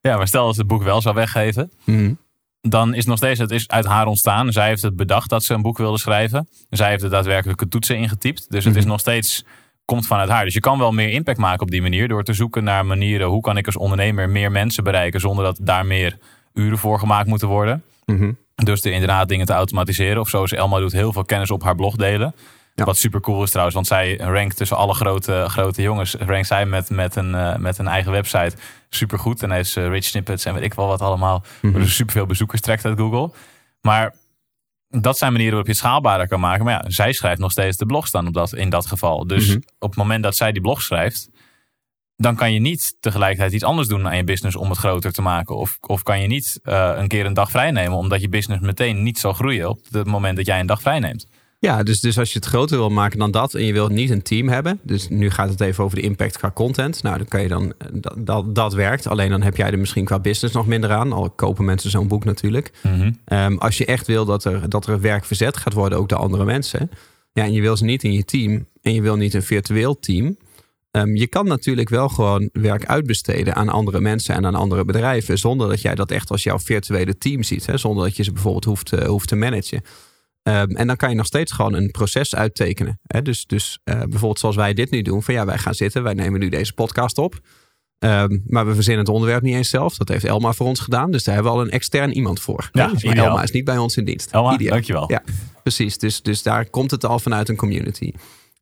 ja, 0.00 0.16
maar 0.16 0.28
stel 0.28 0.46
als 0.46 0.56
het 0.56 0.66
boek 0.66 0.82
wel 0.82 1.00
zou 1.00 1.14
weggeven. 1.14 1.70
Mhm. 1.84 2.12
Dan 2.60 2.90
is 2.90 2.96
het 2.98 3.06
nog 3.06 3.16
steeds, 3.16 3.38
het 3.40 3.50
is 3.50 3.68
uit 3.68 3.84
haar 3.86 4.06
ontstaan. 4.06 4.52
Zij 4.52 4.68
heeft 4.68 4.82
het 4.82 4.96
bedacht 4.96 5.28
dat 5.30 5.44
ze 5.44 5.54
een 5.54 5.62
boek 5.62 5.78
wilde 5.78 5.98
schrijven. 5.98 6.48
Zij 6.70 6.88
heeft 6.90 7.02
de 7.02 7.08
daadwerkelijke 7.08 7.68
toetsen 7.68 7.96
ingetypt. 7.96 8.50
Dus 8.50 8.64
het 8.64 8.72
Mhm. 8.72 8.82
is 8.82 8.88
nog 8.88 9.00
steeds 9.00 9.44
komt 9.90 10.06
vanuit 10.06 10.28
haar. 10.28 10.44
Dus 10.44 10.54
je 10.54 10.60
kan 10.60 10.78
wel 10.78 10.92
meer 10.92 11.08
impact 11.08 11.38
maken 11.38 11.62
op 11.62 11.70
die 11.70 11.82
manier 11.82 12.08
door 12.08 12.24
te 12.24 12.32
zoeken 12.32 12.64
naar 12.64 12.86
manieren 12.86 13.26
hoe 13.26 13.40
kan 13.40 13.56
ik 13.56 13.66
als 13.66 13.76
ondernemer 13.76 14.28
meer 14.28 14.50
mensen 14.50 14.84
bereiken 14.84 15.20
zonder 15.20 15.44
dat 15.44 15.58
daar 15.62 15.86
meer 15.86 16.18
uren 16.54 16.78
voor 16.78 16.98
gemaakt 16.98 17.28
moeten 17.28 17.48
worden. 17.48 17.82
Mhm. 18.06 18.32
Dus 18.54 18.84
er 18.84 18.92
inderdaad 18.92 19.28
dingen 19.28 19.46
te 19.46 19.52
automatiseren. 19.52 20.20
Of 20.20 20.28
zoals 20.28 20.52
Elma 20.52 20.78
doet, 20.78 20.92
heel 20.92 21.12
veel 21.12 21.24
kennis 21.24 21.50
op 21.50 21.62
haar 21.62 21.74
blog 21.74 21.96
delen. 21.96 22.34
Ja. 22.74 22.84
Wat 22.84 22.96
super 22.96 23.20
cool 23.20 23.42
is 23.42 23.48
trouwens, 23.50 23.74
want 23.74 23.86
zij 23.86 24.16
rankt 24.16 24.56
tussen 24.56 24.76
alle 24.76 24.94
grote, 24.94 25.44
grote 25.48 25.82
jongens. 25.82 26.14
Rankt 26.18 26.46
zij 26.46 26.66
met, 26.66 26.90
met, 26.90 27.16
een, 27.16 27.34
uh, 27.34 27.56
met 27.56 27.78
een 27.78 27.88
eigen 27.88 28.12
website 28.12 28.56
super 28.88 29.18
goed. 29.18 29.42
En 29.42 29.50
hij 29.50 29.60
is 29.60 29.76
uh, 29.76 29.88
rich 29.88 30.04
snippets 30.04 30.44
en 30.44 30.54
weet 30.54 30.62
ik 30.62 30.74
wel 30.74 30.86
wat 30.86 31.00
allemaal. 31.00 31.42
Mhm. 31.60 31.80
Dus 31.80 31.94
super 31.94 32.12
veel 32.12 32.26
bezoekers 32.26 32.60
trekt 32.60 32.84
uit 32.84 32.98
Google. 32.98 33.30
Maar 33.80 34.14
dat 34.90 35.18
zijn 35.18 35.32
manieren 35.32 35.54
waarop 35.56 35.66
je 35.74 35.78
het 35.78 35.86
schaalbaarder 35.86 36.28
kan 36.28 36.40
maken. 36.40 36.64
Maar 36.64 36.82
ja, 36.82 36.90
zij 36.90 37.12
schrijft 37.12 37.40
nog 37.40 37.50
steeds 37.50 37.76
de 37.76 37.86
blogs 37.86 38.10
dan 38.10 38.26
op 38.26 38.34
dat, 38.34 38.52
in 38.54 38.70
dat 38.70 38.86
geval. 38.86 39.26
Dus 39.26 39.46
Mhm. 39.48 39.56
op 39.78 39.88
het 39.88 39.98
moment 39.98 40.22
dat 40.22 40.36
zij 40.36 40.52
die 40.52 40.62
blog 40.62 40.82
schrijft, 40.82 41.28
dan 42.16 42.36
kan 42.36 42.52
je 42.52 42.60
niet 42.60 42.96
tegelijkertijd 43.00 43.52
iets 43.52 43.64
anders 43.64 43.88
doen 43.88 44.08
aan 44.08 44.16
je 44.16 44.24
business 44.24 44.56
om 44.56 44.68
het 44.68 44.78
groter 44.78 45.12
te 45.12 45.22
maken. 45.22 45.56
Of, 45.56 45.78
of 45.80 46.02
kan 46.02 46.20
je 46.20 46.26
niet 46.26 46.60
uh, 46.64 46.92
een 46.96 47.08
keer 47.08 47.26
een 47.26 47.34
dag 47.34 47.50
vrij 47.50 47.70
nemen, 47.70 47.98
omdat 47.98 48.20
je 48.20 48.28
business 48.28 48.62
meteen 48.62 49.02
niet 49.02 49.18
zal 49.18 49.32
groeien 49.32 49.68
op 49.68 49.80
het 49.90 50.06
moment 50.06 50.36
dat 50.36 50.46
jij 50.46 50.60
een 50.60 50.66
dag 50.66 50.80
vrij 50.80 50.98
neemt. 50.98 51.26
Ja, 51.60 51.82
dus, 51.82 52.00
dus 52.00 52.18
als 52.18 52.32
je 52.32 52.38
het 52.38 52.48
groter 52.48 52.78
wil 52.78 52.90
maken 52.90 53.18
dan 53.18 53.30
dat 53.30 53.54
en 53.54 53.64
je 53.64 53.72
wilt 53.72 53.90
niet 53.90 54.10
een 54.10 54.22
team 54.22 54.48
hebben. 54.48 54.80
Dus 54.82 55.08
nu 55.08 55.30
gaat 55.30 55.48
het 55.48 55.60
even 55.60 55.84
over 55.84 55.96
de 55.96 56.02
impact 56.02 56.38
qua 56.38 56.50
content. 56.50 57.02
Nou, 57.02 57.16
dan 57.16 57.26
kan 57.28 57.42
je 57.42 57.48
dan, 57.48 57.72
dat, 57.92 58.14
dat, 58.18 58.54
dat 58.54 58.74
werkt. 58.74 59.06
Alleen 59.06 59.30
dan 59.30 59.42
heb 59.42 59.56
jij 59.56 59.70
er 59.70 59.78
misschien 59.78 60.04
qua 60.04 60.18
business 60.18 60.54
nog 60.54 60.66
minder 60.66 60.90
aan. 60.90 61.12
Al 61.12 61.30
kopen 61.30 61.64
mensen 61.64 61.90
zo'n 61.90 62.08
boek 62.08 62.24
natuurlijk. 62.24 62.70
Mm 62.82 62.92
-hmm. 62.92 63.38
um, 63.38 63.58
als 63.58 63.78
je 63.78 63.84
echt 63.84 64.06
wil 64.06 64.24
dat 64.24 64.44
er, 64.44 64.68
dat 64.68 64.86
er 64.86 65.00
werk 65.00 65.24
verzet 65.24 65.56
gaat 65.56 65.72
worden, 65.72 65.98
ook 65.98 66.08
door 66.08 66.18
andere 66.18 66.44
mensen. 66.44 66.90
Ja, 67.32 67.44
en 67.44 67.52
je 67.52 67.60
wil 67.60 67.76
ze 67.76 67.84
niet 67.84 68.02
in 68.02 68.12
je 68.12 68.24
team 68.24 68.66
en 68.82 68.94
je 68.94 69.02
wil 69.02 69.16
niet 69.16 69.34
een 69.34 69.42
virtueel 69.42 69.98
team. 69.98 70.36
Um, 70.90 71.16
je 71.16 71.26
kan 71.26 71.46
natuurlijk 71.46 71.88
wel 71.88 72.08
gewoon 72.08 72.48
werk 72.52 72.86
uitbesteden 72.86 73.54
aan 73.54 73.68
andere 73.68 74.00
mensen 74.00 74.34
en 74.34 74.46
aan 74.46 74.54
andere 74.54 74.84
bedrijven. 74.84 75.38
Zonder 75.38 75.68
dat 75.68 75.80
jij 75.80 75.94
dat 75.94 76.10
echt 76.10 76.30
als 76.30 76.42
jouw 76.42 76.58
virtuele 76.58 77.18
team 77.18 77.42
ziet. 77.42 77.66
Hè? 77.66 77.76
Zonder 77.76 78.04
dat 78.04 78.16
je 78.16 78.22
ze 78.22 78.32
bijvoorbeeld 78.32 78.64
hoeft, 78.64 78.92
uh, 78.92 79.00
hoeft 79.00 79.28
te 79.28 79.36
managen. 79.36 79.82
Um, 80.50 80.76
en 80.76 80.86
dan 80.86 80.96
kan 80.96 81.10
je 81.10 81.16
nog 81.16 81.26
steeds 81.26 81.52
gewoon 81.52 81.74
een 81.74 81.90
proces 81.90 82.34
uittekenen. 82.34 83.00
Hè? 83.02 83.22
Dus, 83.22 83.46
dus 83.46 83.78
uh, 83.84 83.94
bijvoorbeeld 83.94 84.38
zoals 84.38 84.56
wij 84.56 84.74
dit 84.74 84.90
nu 84.90 85.02
doen. 85.02 85.22
Van 85.22 85.34
ja, 85.34 85.44
wij 85.44 85.58
gaan 85.58 85.74
zitten. 85.74 86.02
Wij 86.02 86.14
nemen 86.14 86.40
nu 86.40 86.48
deze 86.48 86.72
podcast 86.72 87.18
op. 87.18 87.40
Um, 87.98 88.42
maar 88.46 88.66
we 88.66 88.74
verzinnen 88.74 89.04
het 89.04 89.14
onderwerp 89.14 89.42
niet 89.42 89.54
eens 89.54 89.68
zelf. 89.68 89.96
Dat 89.96 90.08
heeft 90.08 90.24
Elma 90.24 90.52
voor 90.52 90.66
ons 90.66 90.80
gedaan. 90.80 91.10
Dus 91.10 91.24
daar 91.24 91.34
hebben 91.34 91.52
we 91.52 91.58
al 91.58 91.64
een 91.64 91.70
extern 91.70 92.12
iemand 92.12 92.40
voor. 92.40 92.68
Ja, 92.72 92.86
dus 92.86 93.02
Elma 93.02 93.42
is 93.42 93.50
niet 93.50 93.64
bij 93.64 93.78
ons 93.78 93.96
in 93.96 94.04
dienst. 94.04 94.30
Elma, 94.30 94.54
ideaal. 94.54 94.72
dankjewel. 94.72 95.10
Ja, 95.10 95.22
precies. 95.62 95.98
Dus, 95.98 96.22
dus 96.22 96.42
daar 96.42 96.70
komt 96.70 96.90
het 96.90 97.04
al 97.04 97.18
vanuit 97.18 97.48
een 97.48 97.56
community. 97.56 98.12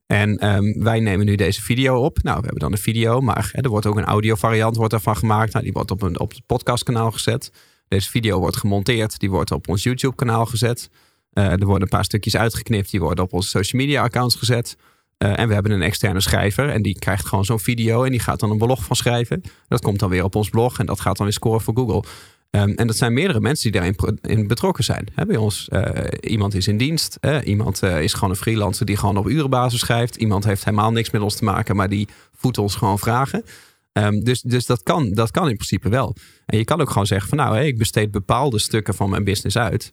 En 0.07 0.49
um, 0.57 0.83
wij 0.83 1.01
nemen 1.01 1.27
nu 1.27 1.35
deze 1.35 1.63
video 1.63 2.05
op. 2.05 2.23
Nou, 2.23 2.37
we 2.37 2.43
hebben 2.43 2.61
dan 2.61 2.73
een 2.73 2.79
video, 2.79 3.21
maar 3.21 3.51
hè, 3.53 3.63
er 3.63 3.69
wordt 3.69 3.87
ook 3.87 3.97
een 3.97 4.05
audio 4.05 4.35
variant 4.35 4.77
wordt 4.77 4.93
ervan 4.93 5.17
gemaakt. 5.17 5.53
Nou, 5.53 5.65
die 5.65 5.73
wordt 5.73 5.91
op, 5.91 6.03
een, 6.03 6.21
op 6.21 6.31
het 6.31 6.47
podcastkanaal 6.47 7.11
gezet. 7.11 7.53
Deze 7.89 8.11
video 8.11 8.39
wordt 8.39 8.57
gemonteerd. 8.57 9.19
Die 9.19 9.31
wordt 9.31 9.51
op 9.51 9.69
ons 9.69 9.83
YouTube 9.83 10.15
kanaal 10.15 10.47
gezet. 10.47 10.91
Uh, 11.39 11.45
er 11.45 11.65
worden 11.65 11.83
een 11.83 11.89
paar 11.89 12.05
stukjes 12.05 12.37
uitgeknipt. 12.37 12.91
Die 12.91 13.01
worden 13.01 13.25
op 13.25 13.33
onze 13.33 13.49
social 13.49 13.81
media 13.81 14.03
accounts 14.03 14.35
gezet. 14.35 14.77
Uh, 15.19 15.39
en 15.39 15.49
we 15.49 15.55
hebben 15.55 15.73
een 15.73 15.83
externe 15.83 16.21
schrijver. 16.21 16.69
En 16.69 16.83
die 16.83 16.99
krijgt 16.99 17.27
gewoon 17.27 17.45
zo'n 17.45 17.61
video. 17.61 18.05
En 18.05 18.11
die 18.11 18.21
gaat 18.21 18.41
dan 18.41 18.51
een 18.51 18.59
blog 18.59 18.85
van 18.85 18.97
schrijven. 18.97 19.43
Dat 19.69 19.81
komt 19.81 19.99
dan 19.99 20.11
weer 20.11 20.25
op 20.25 20.35
ons 20.35 20.49
blog. 20.49 20.79
En 20.79 20.87
dat 20.87 21.01
gaat 21.01 21.17
dan 21.17 21.27
weer 21.27 21.35
scoren 21.35 21.61
voor 21.61 21.75
Google. 21.75 22.05
Um, 22.51 22.75
en 22.75 22.87
dat 22.87 22.97
zijn 22.97 23.13
meerdere 23.13 23.41
mensen 23.41 23.73
die 23.73 23.81
daarin 23.81 24.19
in 24.23 24.47
betrokken 24.47 24.85
zijn. 24.85 25.07
Bij 25.27 25.37
ons, 25.37 25.69
uh, 25.73 25.91
iemand 26.21 26.55
is 26.55 26.69
in 26.69 26.77
dienst. 26.77 27.19
Iemand 27.45 27.83
is 27.83 28.13
gewoon 28.15 28.31
een 28.31 28.37
freelancer 28.37 28.87
die 28.87 28.97
gewoon 28.97 29.17
op 29.17 29.29
urenbasis 29.29 29.81
schrijft. 29.81 30.17
Iemand 30.17 30.45
heeft 30.45 30.65
helemaal 30.65 30.93
niks 30.93 31.11
met 31.11 31.23
ons 31.23 31.35
te 31.35 31.45
maken. 31.45 31.77
Maar 31.77 31.89
die 31.89 32.09
voedt 32.33 32.59
ons 32.59 32.75
gewoon 32.75 32.99
vragen. 32.99 33.45
Um, 33.93 34.25
dus 34.25 34.41
dus 34.41 34.67
dat, 34.67 34.83
kan, 34.83 35.13
dat 35.13 35.31
kan 35.31 35.49
in 35.49 35.57
principe 35.57 35.89
wel. 35.89 36.17
En 36.47 36.59
je 36.59 36.65
kan 36.65 36.81
ook 36.81 36.91
gewoon 36.91 37.07
zeggen 37.07 37.29
van 37.29 37.39
nou, 37.39 37.59
ik 37.59 37.79
besteed 37.79 38.11
bepaalde 38.11 38.59
stukken 38.59 38.95
van 38.95 39.11
mijn 39.11 39.25
business 39.25 39.57
uit. 39.57 39.93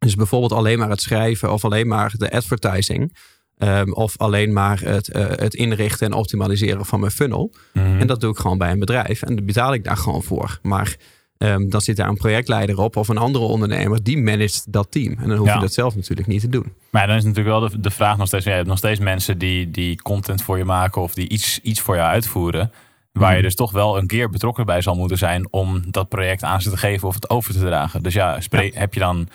Dus 0.00 0.14
bijvoorbeeld 0.14 0.52
alleen 0.52 0.78
maar 0.78 0.88
het 0.90 1.00
schrijven 1.02 1.52
of 1.52 1.64
alleen 1.64 1.86
maar 1.88 2.12
de 2.16 2.30
advertising. 2.32 3.16
Ehm, 3.58 3.92
of 3.92 4.18
alleen 4.18 4.52
maar 4.52 4.80
het, 4.80 5.08
eh, 5.08 5.24
het 5.28 5.54
inrichten 5.54 6.06
en 6.06 6.12
optimaliseren 6.12 6.86
van 6.86 7.00
mijn 7.00 7.12
funnel. 7.12 7.54
Mhm. 7.72 7.98
En 8.00 8.06
dat 8.06 8.20
doe 8.20 8.30
ik 8.30 8.38
gewoon 8.38 8.58
bij 8.58 8.70
een 8.70 8.78
bedrijf. 8.78 9.22
En 9.22 9.36
daar 9.36 9.44
betaal 9.44 9.74
ik 9.74 9.84
daar 9.84 9.96
gewoon 9.96 10.22
voor. 10.22 10.58
Maar 10.62 10.96
ehm, 11.38 11.68
dan 11.68 11.80
zit 11.80 11.96
daar 11.96 12.08
een 12.08 12.16
projectleider 12.16 12.78
op 12.78 12.96
of 12.96 13.08
een 13.08 13.18
andere 13.18 13.44
ondernemer 13.44 14.02
die 14.02 14.18
managt 14.18 14.72
dat 14.72 14.90
team. 14.90 15.16
En 15.18 15.28
dan 15.28 15.36
hoef 15.38 15.46
Ja. 15.46 15.54
je 15.54 15.60
dat 15.60 15.72
zelf 15.72 15.94
natuurlijk 15.96 16.28
niet 16.28 16.40
te 16.40 16.48
doen. 16.48 16.72
Maar 16.90 17.06
dan 17.06 17.16
is 17.16 17.24
natuurlijk 17.24 17.58
wel 17.58 17.68
de, 17.68 17.80
de 17.80 17.90
vraag 17.90 18.16
nog 18.16 18.26
steeds: 18.26 18.44
je 18.44 18.50
hebt 18.50 18.66
nog 18.66 18.78
steeds 18.78 19.00
mensen 19.00 19.38
die, 19.38 19.70
die 19.70 20.02
content 20.02 20.42
voor 20.42 20.58
je 20.58 20.64
maken 20.64 21.02
of 21.02 21.14
die 21.14 21.28
iets, 21.28 21.58
iets 21.62 21.80
voor 21.80 21.96
jou 21.96 22.08
uitvoeren. 22.08 22.72
Waar 23.12 23.30
je 23.30 23.34
Mhm. 23.36 23.44
dus 23.44 23.54
toch 23.54 23.72
wel 23.72 23.98
een 23.98 24.06
keer 24.06 24.30
betrokken 24.30 24.66
bij 24.66 24.80
zal 24.82 24.94
moeten 24.94 25.18
zijn 25.18 25.52
om 25.52 25.82
dat 25.90 26.08
project 26.08 26.42
aan 26.42 26.62
ze 26.62 26.70
te 26.70 26.76
geven 26.76 27.08
of 27.08 27.14
het 27.14 27.30
over 27.30 27.52
te 27.52 27.58
dragen. 27.60 28.02
Dus 28.02 28.14
ja, 28.14 28.40
spreek, 28.40 28.74
Heb 28.74 28.94
je 28.94 29.00
dan, 29.00 29.28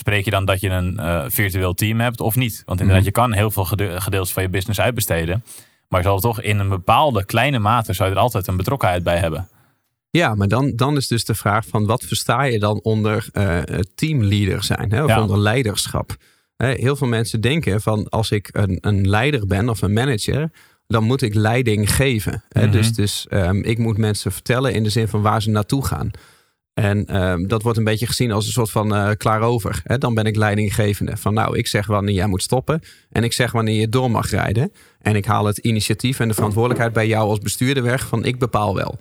spreek 0.00 0.24
je 0.24 0.30
dan 0.30 0.44
dat 0.44 0.60
je 0.60 0.68
een 0.68 0.98
eh, 0.98 1.24
virtueel 1.28 1.74
team 1.74 2.00
hebt 2.00 2.20
of 2.20 2.36
niet? 2.36 2.62
Want 2.64 2.80
inderdaad, 2.80 3.04
Mhm. 3.04 3.14
je 3.14 3.20
kan 3.20 3.32
heel 3.32 3.50
veel 3.50 3.64
gede- 3.64 4.00
gedeeltes 4.00 4.32
van 4.32 4.42
je 4.42 4.48
business 4.48 4.80
uitbesteden. 4.80 5.44
Maar 5.88 6.00
je 6.00 6.06
zal 6.06 6.20
toch 6.20 6.40
in 6.40 6.58
een 6.58 6.68
bepaalde 6.68 7.24
kleine 7.24 7.58
mate 7.58 7.92
zou 7.92 8.08
je 8.08 8.14
er 8.14 8.20
altijd 8.20 8.46
een 8.46 8.56
betrokkenheid 8.56 9.02
bij 9.02 9.18
hebben. 9.18 9.48
Ja, 10.10 10.34
maar 10.34 10.48
dan, 10.48 10.72
dan 10.76 10.96
is 10.96 11.06
dus 11.08 11.24
de 11.24 11.34
vraag 11.34 11.66
van 11.66 11.86
wat 11.86 12.04
versta 12.04 12.42
je 12.42 12.58
dan 12.58 12.80
onder 12.82 13.28
eh, 13.32 13.58
teamleader 13.94 14.62
zijn? 14.64 14.92
Hè? 14.92 15.02
Of 15.02 15.08
Ja. 15.08 15.20
onder 15.22 15.38
leiderschap? 15.38 16.16
Hè, 16.56 16.72
heel 16.72 16.96
veel 16.96 17.06
mensen 17.06 17.40
denken 17.40 17.80
van 17.80 18.08
als 18.08 18.30
ik 18.30 18.48
een, 18.52 18.78
een 18.80 19.08
leider 19.08 19.46
ben 19.46 19.68
of 19.68 19.82
een 19.82 19.92
manager, 19.92 20.50
dan 20.86 21.04
moet 21.04 21.22
ik 21.22 21.34
leiding 21.34 21.94
geven. 21.94 22.42
Hè? 22.48 22.62
Mhm. 22.62 22.72
Dus, 22.72 22.92
dus 22.92 23.26
ehm, 23.28 23.56
ik 23.56 23.78
moet 23.78 23.96
mensen 23.96 24.32
vertellen 24.32 24.72
in 24.74 24.82
de 24.82 24.90
zin 24.90 25.08
van 25.08 25.22
waar 25.22 25.42
ze 25.42 25.50
naartoe 25.50 25.84
gaan. 25.86 26.10
En 26.74 27.06
ehm, 27.06 27.46
dat 27.46 27.62
wordt 27.62 27.78
een 27.78 27.84
beetje 27.84 28.06
gezien 28.06 28.32
als 28.32 28.46
een 28.46 28.52
soort 28.52 28.70
van 28.70 28.94
eh 28.94 29.10
klaarover. 29.16 29.80
Hè? 29.84 29.98
Dan 29.98 30.14
ben 30.14 30.24
ik 30.24 30.36
leidinggevende. 30.36 31.16
Van 31.16 31.34
nou, 31.34 31.58
ik 31.58 31.66
zeg 31.66 31.86
wanneer 31.86 32.14
jij 32.14 32.26
moet 32.26 32.42
stoppen. 32.42 32.80
En 33.10 33.24
ik 33.24 33.32
zeg 33.32 33.52
wanneer 33.52 33.80
je 33.80 33.88
door 33.88 34.10
mag 34.10 34.30
rijden. 34.30 34.72
En 35.00 35.16
ik 35.16 35.24
haal 35.24 35.46
het 35.46 35.58
initiatief 35.58 36.20
en 36.20 36.28
de 36.28 36.34
verantwoordelijkheid 36.34 36.92
bij 36.92 37.06
jou 37.06 37.28
als 37.28 37.38
bestuurder 37.38 37.82
weg. 37.82 38.06
Van 38.06 38.24
ik 38.24 38.38
bepaal 38.38 38.74
wel. 38.74 38.98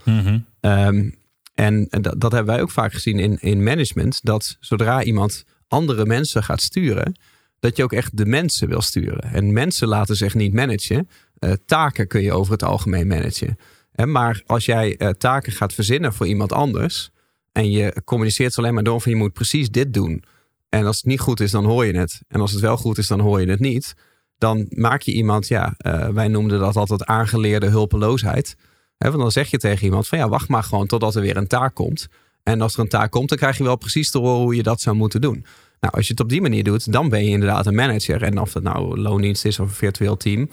Ehm, 0.60 1.10
en 1.54 1.88
en 1.90 2.02
dat, 2.02 2.22
dat 2.22 2.32
hebben 2.32 2.54
wij 2.54 2.62
ook 2.62 2.72
vaak 2.72 2.94
gezien 2.94 3.20
in, 3.20 3.38
in 3.40 3.64
management. 3.64 4.20
Dat 4.24 4.58
zodra 4.60 5.04
iemand 5.04 5.46
andere 5.68 6.06
mensen 6.06 6.44
gaat 6.44 6.62
sturen, 6.62 7.20
dat 7.60 7.78
je 7.78 7.84
ook 7.84 7.94
echt 7.94 8.18
de 8.18 8.26
mensen 8.26 8.68
wil 8.68 8.82
sturen. 8.82 9.24
En 9.24 9.54
mensen 9.54 9.88
laten 9.88 10.16
zich 10.16 10.34
niet 10.34 10.54
managen. 10.54 11.10
Eh, 11.40 11.52
taken 11.66 12.08
kun 12.08 12.22
je 12.22 12.32
over 12.32 12.52
het 12.52 12.64
algemeen 12.64 13.08
managen. 13.08 13.58
Maar 14.06 14.42
als 14.46 14.66
jij 14.66 14.98
eh, 14.98 15.10
taken 15.10 15.52
gaat 15.52 15.74
verzinnen 15.74 16.14
voor 16.14 16.28
iemand 16.28 16.52
anders. 16.52 17.12
En 17.52 17.72
je 17.72 18.02
communiceert 18.06 18.54
ze 18.54 18.60
alleen 18.60 18.74
maar 18.74 18.84
door 18.84 19.02
van 19.02 19.12
je 19.12 19.18
moet 19.18 19.34
precies 19.34 19.70
dit 19.70 19.94
doen. 19.94 20.24
En 20.70 20.86
als 20.86 20.98
het 20.98 21.06
niet 21.06 21.20
goed 21.20 21.40
is, 21.40 21.52
dan 21.52 21.66
hoor 21.66 21.86
je 21.86 21.98
het. 21.98 22.22
En 22.28 22.42
als 22.42 22.52
het 22.52 22.62
wel 22.62 22.78
goed 22.78 22.98
is, 22.98 23.08
dan 23.08 23.20
hoor 23.20 23.42
je 23.42 23.50
het 23.50 23.60
niet. 23.60 23.96
Dan 24.38 24.66
maak 24.70 25.02
je 25.02 25.12
iemand, 25.12 25.48
ja, 25.48 25.74
eh, 25.78 26.08
wij 26.08 26.28
noemden 26.28 26.60
dat 26.60 26.76
altijd 26.76 27.06
aangeleerde 27.06 27.68
hulpeloosheid. 27.68 28.56
Hè, 28.98 29.10
want 29.10 29.22
dan 29.22 29.32
zeg 29.32 29.50
je 29.50 29.58
tegen 29.58 29.86
iemand 29.86 30.08
van 30.08 30.18
ja, 30.18 30.30
wacht 30.30 30.48
maar 30.48 30.64
gewoon 30.64 30.88
totdat 30.88 31.16
er 31.16 31.22
weer 31.22 31.38
een 31.38 31.48
taak 31.48 31.76
komt. 31.76 32.08
En 32.44 32.62
als 32.62 32.74
er 32.74 32.80
een 32.80 32.88
taak 32.88 33.12
komt, 33.12 33.30
dan 33.30 33.38
krijg 33.38 33.58
je 33.58 33.64
wel 33.64 33.76
precies 33.76 34.12
te 34.12 34.18
horen 34.18 34.42
hoe 34.42 34.56
je 34.56 34.64
dat 34.64 34.82
zou 34.82 34.96
moeten 34.96 35.22
doen. 35.22 35.46
Nou, 35.80 35.94
als 35.94 36.06
je 36.06 36.12
het 36.12 36.22
op 36.22 36.30
die 36.30 36.42
manier 36.42 36.64
doet, 36.64 36.92
dan 36.92 37.10
ben 37.10 37.24
je 37.24 37.30
inderdaad 37.30 37.66
een 37.66 37.76
manager. 37.76 38.24
En 38.24 38.40
of 38.40 38.52
dat 38.52 38.64
nou 38.64 39.00
loondienst 39.00 39.46
is 39.46 39.60
of 39.60 39.68
een 39.68 39.76
virtueel 39.76 40.18
team, 40.18 40.50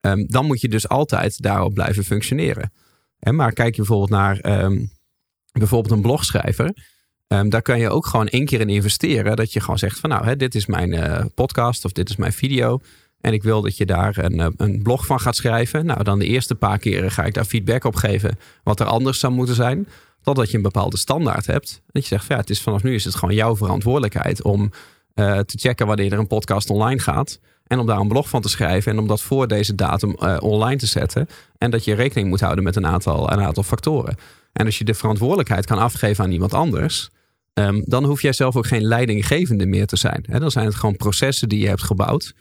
ehm, 0.00 0.24
dan 0.26 0.46
moet 0.46 0.60
je 0.60 0.68
dus 0.68 0.88
altijd 0.88 1.42
daarop 1.42 1.74
blijven 1.74 2.04
functioneren. 2.04 2.72
Maar 3.30 3.52
kijk 3.52 3.70
je 3.70 3.76
bijvoorbeeld 3.76 4.10
naar 4.10 4.38
ehm, 4.38 4.84
bijvoorbeeld 5.52 5.94
een 5.94 6.02
blogschrijver. 6.02 6.72
Ehm, 7.30 7.48
daar 7.48 7.62
kan 7.62 7.78
je 7.78 7.90
ook 7.90 8.06
gewoon 8.06 8.28
één 8.28 8.44
keer 8.44 8.60
in 8.60 8.68
investeren. 8.68 9.36
Dat 9.36 9.52
je 9.52 9.60
gewoon 9.60 9.78
zegt 9.78 9.98
van 9.98 10.10
nou, 10.10 10.24
hè, 10.24 10.36
dit 10.36 10.54
is 10.54 10.66
mijn 10.66 10.92
eh, 10.92 11.24
podcast 11.34 11.84
of 11.84 11.92
dit 11.92 12.08
is 12.08 12.16
mijn 12.16 12.32
video. 12.32 12.80
En 13.20 13.32
ik 13.32 13.42
wil 13.42 13.62
dat 13.62 13.76
je 13.76 13.86
daar 13.86 14.18
een, 14.18 14.40
eh, 14.40 14.46
een 14.56 14.82
blog 14.82 15.06
van 15.06 15.20
gaat 15.20 15.36
schrijven. 15.36 15.86
Nou, 15.86 16.02
dan 16.02 16.18
de 16.18 16.26
eerste 16.26 16.54
paar 16.54 16.78
keren 16.78 17.10
ga 17.10 17.24
ik 17.24 17.34
daar 17.34 17.44
feedback 17.44 17.84
op 17.84 17.94
geven. 17.94 18.38
Wat 18.62 18.80
er 18.80 18.86
anders 18.86 19.18
zou 19.18 19.32
moeten 19.32 19.54
zijn. 19.54 19.88
Totdat 20.22 20.50
je 20.50 20.56
een 20.56 20.62
bepaalde 20.62 20.96
standaard 20.96 21.46
hebt. 21.46 21.82
Dat 21.86 22.02
je 22.02 22.08
zegt, 22.08 22.24
van, 22.24 22.34
ja, 22.34 22.40
het 22.40 22.50
is 22.50 22.62
vanaf 22.62 22.82
nu 22.82 22.94
is 22.94 23.04
het 23.04 23.14
gewoon 23.14 23.34
jouw 23.34 23.56
verantwoordelijkheid 23.56 24.42
om 24.42 24.70
eh, 25.14 25.38
te 25.38 25.58
checken 25.58 25.86
wanneer 25.86 26.12
er 26.12 26.18
een 26.18 26.26
podcast 26.26 26.70
online 26.70 27.00
gaat. 27.00 27.40
En 27.66 27.78
om 27.78 27.86
daar 27.86 27.98
een 27.98 28.08
blog 28.08 28.28
van 28.28 28.40
te 28.40 28.48
schrijven. 28.48 28.92
En 28.92 28.98
om 28.98 29.06
dat 29.06 29.22
voor 29.22 29.48
deze 29.48 29.74
datum 29.74 30.14
online 30.38 30.76
te 30.76 30.86
zetten. 30.86 31.28
En 31.58 31.70
dat 31.70 31.84
je 31.84 31.94
rekening 31.94 32.28
moet 32.28 32.40
houden 32.40 32.64
met 32.64 32.76
een 32.76 32.86
aantal, 32.86 33.32
een 33.32 33.40
aantal 33.40 33.62
factoren. 33.62 34.16
En 34.52 34.66
als 34.66 34.78
je 34.78 34.84
de 34.84 34.94
verantwoordelijkheid 34.94 35.66
kan 35.66 35.78
afgeven 35.78 36.24
aan 36.24 36.30
iemand 36.30 36.54
anders. 36.54 37.08
ehm, 37.52 37.80
dan 37.84 38.04
hoef 38.04 38.22
jij 38.22 38.32
zelf 38.32 38.56
ook 38.56 38.66
geen 38.66 38.82
leidinggevende 38.84 39.66
meer 39.66 39.86
te 39.86 39.96
zijn. 39.96 40.24
Dan 40.28 40.50
zijn 40.50 40.66
het 40.66 40.74
gewoon 40.74 40.96
processen 40.96 41.48
die 41.48 41.60
je 41.60 41.68
hebt 41.68 41.82
gebouwd. 41.82 42.34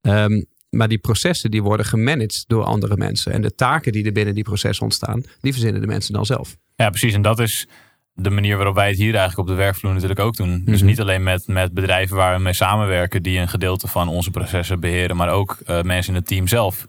Ehm, 0.00 0.42
maar 0.70 0.88
die 0.88 0.98
processen 0.98 1.50
die 1.50 1.62
worden 1.62 1.86
gemanaged 1.86 2.44
door 2.46 2.64
andere 2.64 2.96
mensen. 2.96 3.32
En 3.32 3.42
de 3.42 3.54
taken 3.54 3.92
die 3.92 4.04
er 4.04 4.12
binnen 4.12 4.34
die 4.34 4.44
processen 4.44 4.84
ontstaan, 4.84 5.22
die 5.40 5.52
verzinnen 5.52 5.80
de 5.80 5.86
mensen 5.86 6.12
dan 6.12 6.26
zelf. 6.26 6.56
Ja, 6.76 6.90
precies. 6.90 7.14
En 7.14 7.22
dat 7.22 7.38
is 7.38 7.68
de 8.16 8.30
manier 8.30 8.56
waarop 8.56 8.74
wij 8.74 8.88
het 8.88 8.96
hier 8.96 9.14
eigenlijk 9.14 9.38
op 9.38 9.46
de 9.46 9.62
werkvloer 9.62 9.92
natuurlijk 9.92 10.20
ook 10.20 10.36
doen. 10.36 10.62
Dus 10.64 10.78
Mhm. 10.78 10.86
niet 10.86 11.00
alleen 11.00 11.22
met, 11.22 11.46
met 11.46 11.72
bedrijven 11.74 12.16
waar 12.16 12.36
we 12.36 12.42
mee 12.42 12.52
samenwerken, 12.52 13.22
die 13.22 13.38
een 13.38 13.48
gedeelte 13.48 13.88
van 13.88 14.08
onze 14.08 14.30
processen 14.30 14.80
beheren, 14.80 15.16
maar 15.16 15.28
ook 15.30 15.58
eh, 15.66 15.82
mensen 15.82 16.12
in 16.12 16.18
het 16.18 16.28
team 16.28 16.48
zelf. 16.48 16.86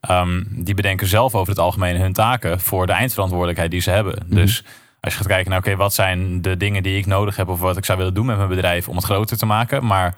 Ehm, 0.00 0.42
die 0.48 0.74
bedenken 0.74 1.06
zelf 1.06 1.34
over 1.34 1.48
het 1.48 1.58
algemeen 1.58 2.00
hun 2.00 2.12
taken 2.12 2.60
voor 2.60 2.86
de 2.86 2.92
eindverantwoordelijkheid 2.92 3.70
die 3.70 3.80
ze 3.80 3.90
hebben. 3.90 4.18
Dus 4.26 4.64
als 5.00 5.12
je 5.12 5.18
gaat 5.18 5.28
kijken 5.28 5.50
naar, 5.50 5.58
oké, 5.58 5.76
wat 5.76 5.94
zijn 5.94 6.42
de 6.42 6.56
dingen 6.56 6.82
die 6.82 6.98
ik 6.98 7.06
nodig 7.06 7.36
heb 7.36 7.48
of 7.48 7.60
wat 7.60 7.76
ik 7.76 7.84
zou 7.84 7.98
willen 7.98 8.14
doen 8.14 8.26
met 8.26 8.36
mijn 8.36 8.48
bedrijf 8.48 8.88
om 8.88 8.96
het 8.96 9.04
groter 9.04 9.36
te 9.36 9.46
maken, 9.46 9.86
maar 9.86 10.16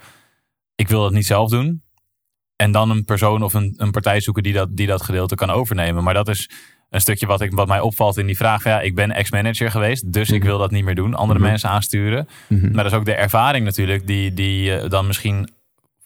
ik 0.75 0.87
wil 0.87 1.01
dat 1.01 1.11
niet 1.11 1.25
zelf 1.25 1.49
doen. 1.49 1.83
En 2.55 2.71
dan 2.71 2.89
een 2.89 3.05
persoon 3.05 3.43
of 3.43 3.53
een, 3.53 3.73
een 3.77 3.91
partij 3.91 4.21
zoeken 4.21 4.43
die 4.43 4.53
dat, 4.53 4.75
die 4.75 4.87
dat 4.87 5.01
gedeelte 5.01 5.35
kan 5.35 5.49
overnemen. 5.49 6.03
Maar 6.03 6.13
dat 6.13 6.27
is 6.27 6.49
een 6.89 7.01
stukje 7.01 7.25
wat, 7.25 7.41
ik, 7.41 7.51
wat 7.53 7.67
mij 7.67 7.79
opvalt 7.79 8.17
in 8.17 8.25
die 8.25 8.37
vraag. 8.37 8.63
Ja, 8.63 8.81
ik 8.81 8.95
ben 8.95 9.11
ex-manager 9.11 9.71
geweest, 9.71 10.13
dus 10.13 10.29
ik 10.29 10.43
wil 10.43 10.57
dat 10.57 10.71
niet 10.71 10.83
meer 10.83 10.95
doen. 10.95 11.13
Andere 11.13 11.39
Mhm. 11.39 11.47
mensen 11.49 11.69
aansturen. 11.69 12.27
Mhm. 12.47 12.65
Maar 12.71 12.83
dat 12.83 12.91
is 12.91 12.97
ook 12.97 13.05
de 13.05 13.13
ervaring 13.13 13.65
natuurlijk, 13.65 14.07
die, 14.07 14.33
die 14.33 14.75
eh, 14.75 14.89
dan 14.89 15.07
misschien 15.07 15.49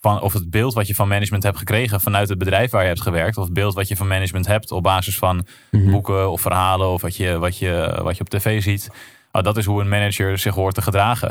van, 0.01 0.21
of 0.21 0.33
het 0.33 0.49
beeld 0.49 0.73
wat 0.73 0.87
je 0.87 0.95
van 0.95 1.07
management 1.07 1.43
hebt 1.43 1.57
gekregen 1.57 2.01
vanuit 2.01 2.29
het 2.29 2.37
bedrijf 2.37 2.71
waar 2.71 2.81
je 2.81 2.87
hebt 2.87 3.01
gewerkt, 3.01 3.37
of 3.37 3.43
het 3.43 3.53
beeld 3.53 3.73
wat 3.73 3.87
je 3.87 3.95
van 3.95 4.07
management 4.07 4.47
hebt 4.47 4.71
op 4.71 4.83
basis 4.83 5.17
van 5.17 5.45
Mhm. 5.71 5.91
boeken 5.91 6.31
of 6.31 6.41
verhalen 6.41 6.87
of 6.89 7.01
wat 7.01 7.15
je, 7.15 7.39
wat 7.39 7.57
je, 7.57 7.99
wat 8.03 8.15
je 8.17 8.21
op 8.23 8.29
tv 8.29 8.61
ziet. 8.63 8.89
Nou, 9.31 9.45
dat 9.45 9.57
is 9.57 9.65
hoe 9.65 9.81
een 9.81 9.89
manager 9.89 10.37
zich 10.37 10.55
hoort 10.55 10.75
te 10.75 10.81
gedragen. 10.81 11.27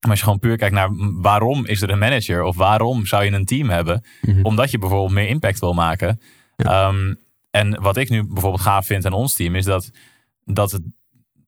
Maar 0.00 0.10
als 0.10 0.18
je 0.18 0.24
gewoon 0.24 0.38
puur 0.38 0.56
kijkt 0.56 0.74
naar 0.74 0.88
waarom 1.20 1.66
is 1.66 1.82
er 1.82 1.90
een 1.90 1.98
manager 1.98 2.42
of 2.42 2.56
waarom 2.56 3.06
zou 3.06 3.24
je 3.24 3.30
een 3.32 3.44
team 3.44 3.70
hebben, 3.70 4.04
Mhm. 4.22 4.44
omdat 4.44 4.70
je 4.70 4.78
bijvoorbeeld 4.78 5.12
meer 5.12 5.28
impact 5.28 5.60
wil 5.60 5.74
maken. 5.74 6.20
Ehm, 6.56 7.14
en 7.50 7.80
wat 7.80 7.96
ik 7.96 8.08
nu 8.10 8.26
bijvoorbeeld 8.26 8.62
gaaf 8.62 8.86
vind 8.86 9.06
aan 9.06 9.12
ons 9.12 9.34
team 9.34 9.54
is 9.54 9.64
dat, 9.64 9.90
dat 10.44 10.72
het 10.72 10.82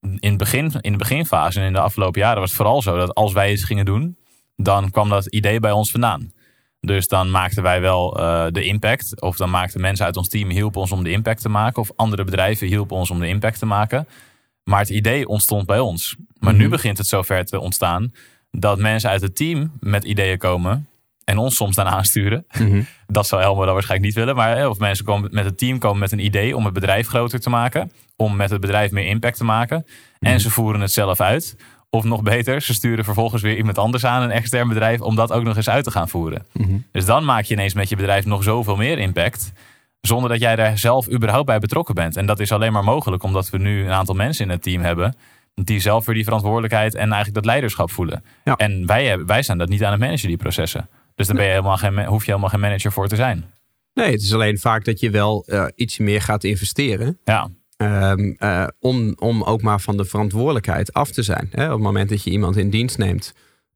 in, 0.01 0.29
het 0.29 0.37
begin, 0.37 0.73
in 0.81 0.93
de 0.93 0.99
beginfase 0.99 1.61
en 1.61 1.67
in 1.67 1.73
de 1.73 1.81
afgelopen 1.81 2.21
jaren 2.21 2.41
was 2.41 2.49
het 2.49 2.59
vooral 2.59 2.83
zo 2.83 2.97
dat 2.97 3.15
als 3.15 3.33
wij 3.33 3.53
iets 3.53 3.65
gingen 3.65 3.85
doen, 3.85 4.17
dan 4.57 4.91
kwam 4.91 5.09
dat 5.09 5.27
idee 5.27 5.61
bij 5.61 5.73
ons 5.73 5.91
vandaan. 5.91 6.33
Dus 6.81 7.09
dan 7.09 7.31
maakten 7.31 7.63
wij 7.63 7.81
wel 7.81 8.19
eh, 8.19 8.47
de 8.51 8.65
impact. 8.65 9.21
Of 9.21 9.37
dan 9.37 9.51
maakten 9.51 9.81
mensen 9.81 10.05
uit 10.07 10.17
ons 10.17 10.29
team 10.29 10.51
hielpen 10.51 10.81
ons 10.81 10.93
om 10.93 11.03
de 11.03 11.11
impact 11.11 11.43
te 11.43 11.49
maken. 11.49 11.83
Of 11.83 11.91
andere 11.97 12.25
bedrijven 12.25 12.67
hielpen 12.67 12.97
ons 12.97 13.11
om 13.11 13.21
de 13.21 13.29
impact 13.29 13.59
te 13.59 13.67
maken. 13.67 14.09
Maar 14.65 14.79
het 14.79 14.89
idee 14.89 15.29
ontstond 15.29 15.67
bij 15.67 15.79
ons. 15.79 16.17
Maar 16.39 16.53
nu 16.55 16.61
Mhm. 16.63 16.71
begint 16.71 16.99
het 16.99 17.07
zover 17.07 17.45
te 17.45 17.61
ontstaan 17.61 18.13
dat 18.51 18.79
mensen 18.79 19.11
uit 19.11 19.23
het 19.23 19.37
team 19.37 19.73
met 19.81 20.05
ideeën 20.05 20.39
komen 20.39 20.89
en 21.33 21.39
ons 21.39 21.57
soms 21.57 21.77
dan 21.77 21.87
aansturen. 21.87 22.47
Mhm. 22.59 22.83
Dat 23.07 23.27
zou 23.27 23.43
Helmer 23.43 23.65
dan 23.65 23.75
waarschijnlijk 23.75 24.15
niet 24.15 24.25
willen. 24.25 24.37
Maar 24.37 24.57
eh, 24.57 24.69
of 24.69 24.79
mensen 24.79 25.05
komen 25.05 25.29
met 25.33 25.45
het 25.45 25.59
team 25.59 25.79
komen 25.79 25.99
met 25.99 26.13
een 26.13 26.25
idee 26.25 26.57
om 26.57 26.65
het 26.65 26.75
bedrijf 26.75 27.09
groter 27.09 27.41
te 27.41 27.51
maken. 27.51 27.93
Om 28.17 28.37
met 28.37 28.51
het 28.51 28.61
bedrijf 28.61 28.91
meer 28.91 29.07
impact 29.07 29.37
te 29.37 29.45
maken. 29.45 29.87
En 30.19 30.41
ze 30.41 30.51
voeren 30.51 30.81
het 30.81 30.93
zelf 30.93 31.21
uit. 31.21 31.57
Of 31.91 32.05
nog 32.05 32.23
beter, 32.23 32.63
ze 32.63 32.75
sturen 32.75 33.05
vervolgens 33.05 33.43
weer 33.43 33.57
iemand 33.57 33.79
anders 33.79 34.05
aan, 34.05 34.23
een 34.23 34.31
extern 34.31 34.69
bedrijf, 34.69 35.01
om 35.01 35.17
dat 35.17 35.33
ook 35.33 35.43
nog 35.43 35.57
eens 35.57 35.69
uit 35.69 35.85
te 35.85 35.91
gaan 35.91 36.09
voeren. 36.09 36.47
Mhm. 36.53 36.77
Dus 36.93 37.05
dan 37.05 37.25
maak 37.25 37.45
je 37.45 37.55
ineens 37.55 37.75
met 37.75 37.89
je 37.89 37.97
bedrijf 37.97 38.25
nog 38.25 38.43
zoveel 38.43 38.77
meer 38.77 38.99
impact. 38.99 39.53
Zonder 40.01 40.31
dat 40.31 40.41
jij 40.41 40.57
daar 40.57 40.79
zelf 40.79 41.11
überhaupt 41.11 41.47
bij 41.47 41.59
betrokken 41.59 41.95
bent. 41.95 42.17
En 42.17 42.27
dat 42.27 42.41
is 42.41 42.53
alleen 42.53 42.73
maar 42.73 42.85
mogelijk 42.85 43.23
omdat 43.23 43.51
we 43.51 43.59
nu 43.59 43.85
een 43.85 43.93
aantal 43.93 44.15
mensen 44.15 44.45
in 44.45 44.51
het 44.51 44.63
team 44.63 44.83
hebben. 44.83 45.17
Die 45.55 45.81
zelf 45.81 46.07
weer 46.07 46.15
die 46.15 46.25
verantwoordelijkheid 46.25 46.95
en 46.95 47.07
eigenlijk 47.07 47.35
dat 47.35 47.45
leiderschap 47.45 47.91
voelen. 47.91 48.25
Ja. 48.45 48.57
En 48.57 48.87
wij, 48.87 49.07
hebben, 49.07 49.27
wij 49.27 49.43
zijn 49.43 49.59
dat 49.59 49.69
niet 49.69 49.85
aan 49.85 49.91
het 49.91 50.01
managen, 50.01 50.29
die 50.29 50.37
processen. 50.37 50.89
Dus 51.15 51.27
dan 51.27 51.37
ben 51.37 51.45
je 51.45 51.51
helemaal 51.51 51.77
geen, 51.77 52.05
hoef 52.05 52.25
je 52.25 52.31
helemaal 52.31 52.51
geen 52.51 52.61
manager 52.61 52.93
voor 52.93 53.09
te 53.09 53.17
zijn. 53.17 53.45
Nee, 53.95 54.13
het 54.13 54.23
is 54.23 54.35
alleen 54.35 54.59
vaak 54.59 54.85
dat 54.85 55.01
je 55.01 55.11
wel 55.11 55.45
eh, 55.47 55.67
iets 55.75 55.99
meer 55.99 56.23
gaat 56.23 56.45
investeren. 56.45 57.19
Ja, 57.25 57.51
Ehm, 57.83 58.33
eh, 58.39 58.67
om, 58.81 59.13
om 59.19 59.43
ook 59.43 59.63
maar 59.63 59.81
van 59.81 59.97
de 59.97 60.05
verantwoordelijkheid 60.05 60.93
af 60.93 61.11
te 61.11 61.23
zijn. 61.23 61.49
Hè? 61.51 61.65
Op 61.67 61.73
het 61.73 61.83
moment 61.83 62.09
dat 62.09 62.23
je 62.23 62.31
iemand 62.31 62.57
in 62.57 62.71
dienst 62.71 62.99
neemt 62.99 63.33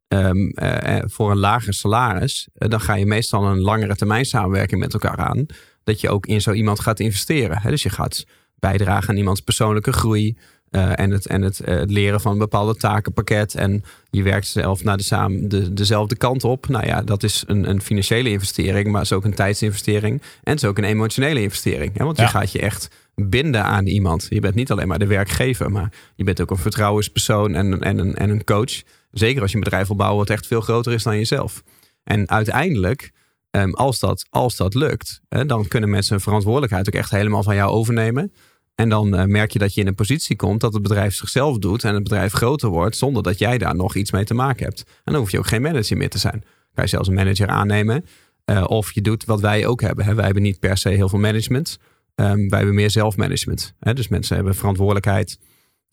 ehm, 0.07 0.49
eh, 0.49 0.97
voor 1.05 1.31
een 1.31 1.37
lager 1.37 1.73
salaris, 1.73 2.47
dan 2.53 2.81
ga 2.81 2.95
je 2.95 3.05
meestal 3.05 3.45
een 3.45 3.61
langere 3.61 3.95
termijn 3.95 4.25
samenwerking 4.25 4.79
met 4.79 4.93
elkaar 4.93 5.17
aan. 5.17 5.45
Dat 5.83 6.01
je 6.01 6.09
ook 6.09 6.25
in 6.25 6.41
zo 6.41 6.51
iemand 6.51 6.79
gaat 6.79 6.99
investeren. 6.99 7.61
Hè? 7.61 7.69
Dus 7.69 7.83
je 7.83 7.89
gaat 7.89 8.25
bijdragen 8.55 9.09
aan 9.09 9.17
iemands 9.17 9.41
persoonlijke 9.41 9.93
groei. 9.93 10.37
Eh, 10.69 10.99
en 10.99 11.11
het, 11.11 11.27
en 11.27 11.41
het, 11.41 11.59
eh, 11.59 11.75
het 11.75 11.91
leren 11.91 12.21
van 12.21 12.31
een 12.31 12.37
bepaalde 12.37 12.75
takenpakket. 12.75 13.55
En 13.55 13.83
je 14.09 14.23
werkt 14.23 14.47
zelf 14.47 14.83
naar 14.83 14.97
de, 14.97 15.03
samen, 15.03 15.49
de, 15.49 15.73
dezelfde 15.73 16.15
kant 16.15 16.43
op. 16.43 16.67
Nou 16.67 16.85
ja, 16.85 17.01
dat 17.01 17.23
is 17.23 17.43
een, 17.47 17.69
een 17.69 17.81
financiële 17.81 18.29
investering, 18.29 18.85
maar 18.85 19.01
het 19.01 19.11
is 19.11 19.17
ook 19.17 19.25
een 19.25 19.33
tijdsinvestering. 19.33 20.21
En 20.21 20.51
het 20.53 20.63
is 20.63 20.69
ook 20.69 20.77
een 20.77 20.83
emotionele 20.83 21.41
investering. 21.41 21.97
Hè? 21.97 22.05
Want 22.05 22.17
je 22.17 22.27
gaat 22.27 22.51
je 22.51 22.59
echt 22.59 22.89
binden 23.15 23.63
aan 23.63 23.85
iemand. 23.85 24.27
Je 24.29 24.39
bent 24.39 24.55
niet 24.55 24.71
alleen 24.71 24.87
maar 24.87 24.99
de 24.99 25.07
werkgever, 25.07 25.71
maar 25.71 25.91
je 26.15 26.23
bent 26.23 26.41
ook 26.41 26.51
een 26.51 26.57
vertrouwenspersoon 26.57 27.55
en, 27.55 27.81
en, 27.81 27.99
en, 27.99 28.15
en 28.15 28.29
een 28.29 28.43
coach. 28.43 28.81
Zeker 29.11 29.41
als 29.41 29.51
je 29.51 29.57
een 29.57 29.63
bedrijf 29.63 29.87
wil 29.87 29.95
bouwen 29.95 30.19
wat 30.19 30.29
echt 30.29 30.47
veel 30.47 30.61
groter 30.61 30.93
is 30.93 31.03
dan 31.03 31.17
jezelf. 31.17 31.63
En 32.03 32.29
uiteindelijk, 32.29 33.11
ehm, 33.51 33.71
als, 33.71 33.99
dat, 33.99 34.25
als 34.29 34.55
dat 34.55 34.73
lukt, 34.73 35.21
hè, 35.29 35.45
dan 35.45 35.67
kunnen 35.67 35.89
mensen 35.89 36.13
hun 36.13 36.23
verantwoordelijkheid 36.23 36.87
ook 36.87 36.93
echt 36.93 37.11
helemaal 37.11 37.43
van 37.43 37.55
jou 37.55 37.71
overnemen. 37.71 38.31
En 38.79 38.89
dan 38.89 39.19
uh, 39.19 39.23
merk 39.23 39.51
je 39.51 39.59
dat 39.59 39.73
je 39.73 39.81
in 39.81 39.87
een 39.87 39.95
positie 39.95 40.35
komt 40.35 40.61
dat 40.61 40.73
het 40.73 40.81
bedrijf 40.81 41.15
zichzelf 41.15 41.57
doet 41.57 41.83
en 41.83 41.93
het 41.93 42.03
bedrijf 42.03 42.33
groter 42.33 42.69
wordt 42.69 42.97
zonder 42.97 43.23
dat 43.23 43.39
jij 43.39 43.57
daar 43.57 43.75
nog 43.75 43.95
iets 43.95 44.11
mee 44.11 44.23
te 44.23 44.33
maken 44.33 44.65
hebt. 44.65 44.83
En 44.87 45.11
dan 45.11 45.15
hoef 45.15 45.31
je 45.31 45.37
ook 45.37 45.47
geen 45.47 45.61
manager 45.61 45.97
meer 45.97 46.09
te 46.09 46.17
zijn. 46.17 46.43
Kan 46.73 46.83
je 46.83 46.89
zelfs 46.89 47.07
een 47.07 47.13
manager 47.13 47.47
aannemen. 47.47 48.05
Uh, 48.45 48.63
of 48.67 48.91
je 48.91 49.01
doet 49.01 49.25
wat 49.25 49.41
wij 49.41 49.65
ook 49.65 49.81
hebben. 49.81 50.05
Hè. 50.05 50.15
Wij 50.15 50.25
hebben 50.25 50.43
niet 50.43 50.59
per 50.59 50.77
se 50.77 50.89
heel 50.89 51.09
veel 51.09 51.19
management. 51.19 51.79
Um, 52.15 52.49
wij 52.49 52.57
hebben 52.57 52.75
meer 52.75 52.91
zelfmanagement. 52.91 53.73
Hè. 53.79 53.93
Dus 53.93 54.07
mensen 54.07 54.35
hebben 54.35 54.55
verantwoordelijkheid. 54.55 55.39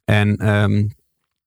En 0.05 0.49
um, 0.49 0.93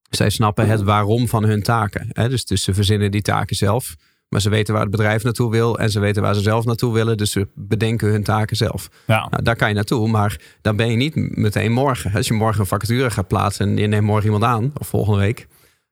zij 0.10 0.30
snappen 0.30 0.68
het 0.68 0.82
waarom 0.82 1.28
van 1.28 1.44
hun 1.44 1.64
taken. 1.64 2.08
Hè. 2.12 2.30
Dus, 2.30 2.46
dus 2.46 2.64
ze 2.64 2.74
verzinnen 2.74 3.12
die 3.12 3.22
taken 3.22 3.56
zelf. 3.56 3.96
Maar 4.30 4.42
ze 4.42 4.50
weten 4.50 4.74
waar 4.74 4.82
het 4.82 4.92
bedrijf 4.92 5.24
naartoe 5.24 5.52
wil 5.52 5.80
en 5.80 5.90
ze 5.90 6.00
weten 6.00 6.22
waar 6.22 6.36
ze 6.36 6.42
zelf 6.42 6.66
naartoe 6.66 6.94
willen. 6.94 7.18
Dus 7.18 7.32
ze 7.32 7.48
bedenken 7.56 8.10
hun 8.10 8.24
taken 8.24 8.58
zelf. 8.58 8.90
Ja. 9.08 9.28
Nou, 9.30 9.44
daar 9.44 9.56
kan 9.56 9.68
je 9.68 9.74
naartoe, 9.76 10.08
maar 10.08 10.40
dan 10.62 10.76
ben 10.76 10.90
je 10.92 10.96
niet 10.96 11.16
meteen 11.16 11.72
morgen. 11.72 12.14
Als 12.14 12.28
je 12.28 12.34
morgen 12.34 12.60
een 12.60 12.66
vacature 12.68 13.12
gaat 13.12 13.28
plaatsen 13.28 13.68
en 13.70 13.78
je 13.78 13.88
neemt 13.88 14.06
morgen 14.06 14.26
iemand 14.26 14.44
aan, 14.44 14.72
of 14.78 14.88
volgende 14.88 15.20
week. 15.20 15.48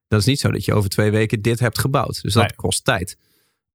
Dan 0.08 0.20
is 0.20 0.26
niet 0.26 0.40
zo 0.40 0.52
dat 0.52 0.66
je 0.66 0.74
over 0.74 0.90
twee 0.90 1.12
weken 1.12 1.42
dit 1.42 1.60
hebt 1.60 1.80
gebouwd. 1.80 2.22
Dus 2.22 2.34
dat 2.34 2.44
Nee. 2.44 2.56
kost 2.56 2.84
tijd. 2.86 3.18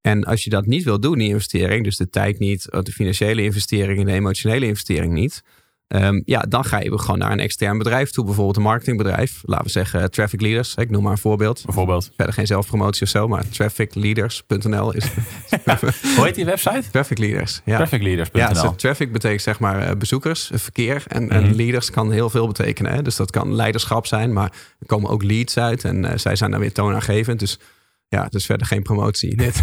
En 0.01 0.25
als 0.25 0.45
je 0.45 0.51
dat 0.51 0.67
niet 0.67 0.85
wil 0.85 1.01
doen, 1.01 1.19
die 1.19 1.29
investering, 1.29 1.85
dus 1.85 1.97
de 1.97 2.09
tijd 2.11 2.39
niet, 2.39 2.63
de 2.71 2.93
financiële 2.93 3.43
investering 3.43 3.99
en 3.99 4.07
de 4.07 4.13
emotionele 4.13 4.67
investering 4.67 5.13
niet. 5.13 5.43
Um, 5.97 6.23
ja, 6.25 6.41
dan 6.49 6.65
ga 6.65 6.81
je 6.81 6.99
gewoon 6.99 7.19
naar 7.19 7.33
een 7.33 7.41
extern 7.41 7.79
bedrijf 7.79 8.11
toe, 8.11 8.25
bijvoorbeeld 8.25 8.57
een 8.57 8.63
marketingbedrijf. 8.63 9.41
Laten 9.43 9.65
we 9.65 9.71
zeggen 9.71 10.11
Traffic 10.11 10.41
Leaders. 10.41 10.75
Ik 10.75 10.91
noem 10.91 11.03
maar 11.03 11.13
een 11.13 11.19
voorbeeld. 11.19 11.63
Bijvoorbeeld. 11.65 12.11
Verder 12.17 12.35
geen 12.35 12.47
zelfpromotie 12.47 13.03
of 13.03 13.09
zo, 13.09 13.29
maar 13.29 13.49
trafficleaders.nl 13.49 14.95
is 14.95 15.05
Hoe 16.17 16.25
heet 16.25 16.35
die 16.35 16.45
website? 16.45 16.83
Traffic 16.93 17.19
Leaders. 17.19 17.61
Ja. 17.65 17.77
Trafficleaders.nl. 17.77 18.41
Ja, 18.41 18.73
traffic 18.77 19.13
betekent 19.13 19.43
zeg 19.43 19.59
maar 19.59 19.81
eh, 19.89 19.97
bezoekers, 19.97 20.51
eh, 20.51 20.59
verkeer. 20.59 21.03
En, 21.09 21.31
en 21.31 21.43
Mhm. 21.43 21.55
leaders 21.55 21.91
kan 21.91 22.11
heel 22.13 22.31
veel 22.31 22.47
betekenen. 22.47 22.93
Hè? 22.93 23.03
Dus 23.03 23.17
dat 23.17 23.31
kan 23.31 23.55
leiderschap 23.55 24.07
zijn, 24.07 24.33
maar 24.33 24.53
er 24.81 24.87
komen 24.87 25.11
ook 25.11 25.23
leads 25.23 25.59
uit. 25.59 25.85
En 25.85 26.05
eh, 26.05 26.19
zij 26.19 26.37
zijn 26.37 26.51
dan 26.51 26.61
weer 26.61 26.73
toonaangevend. 26.73 27.39
Dus 27.41 27.59
ja, 28.11 28.27
dus 28.29 28.47
verder 28.47 28.67
geen 28.67 28.83
promotie. 28.83 29.37
Dit, 29.43 29.61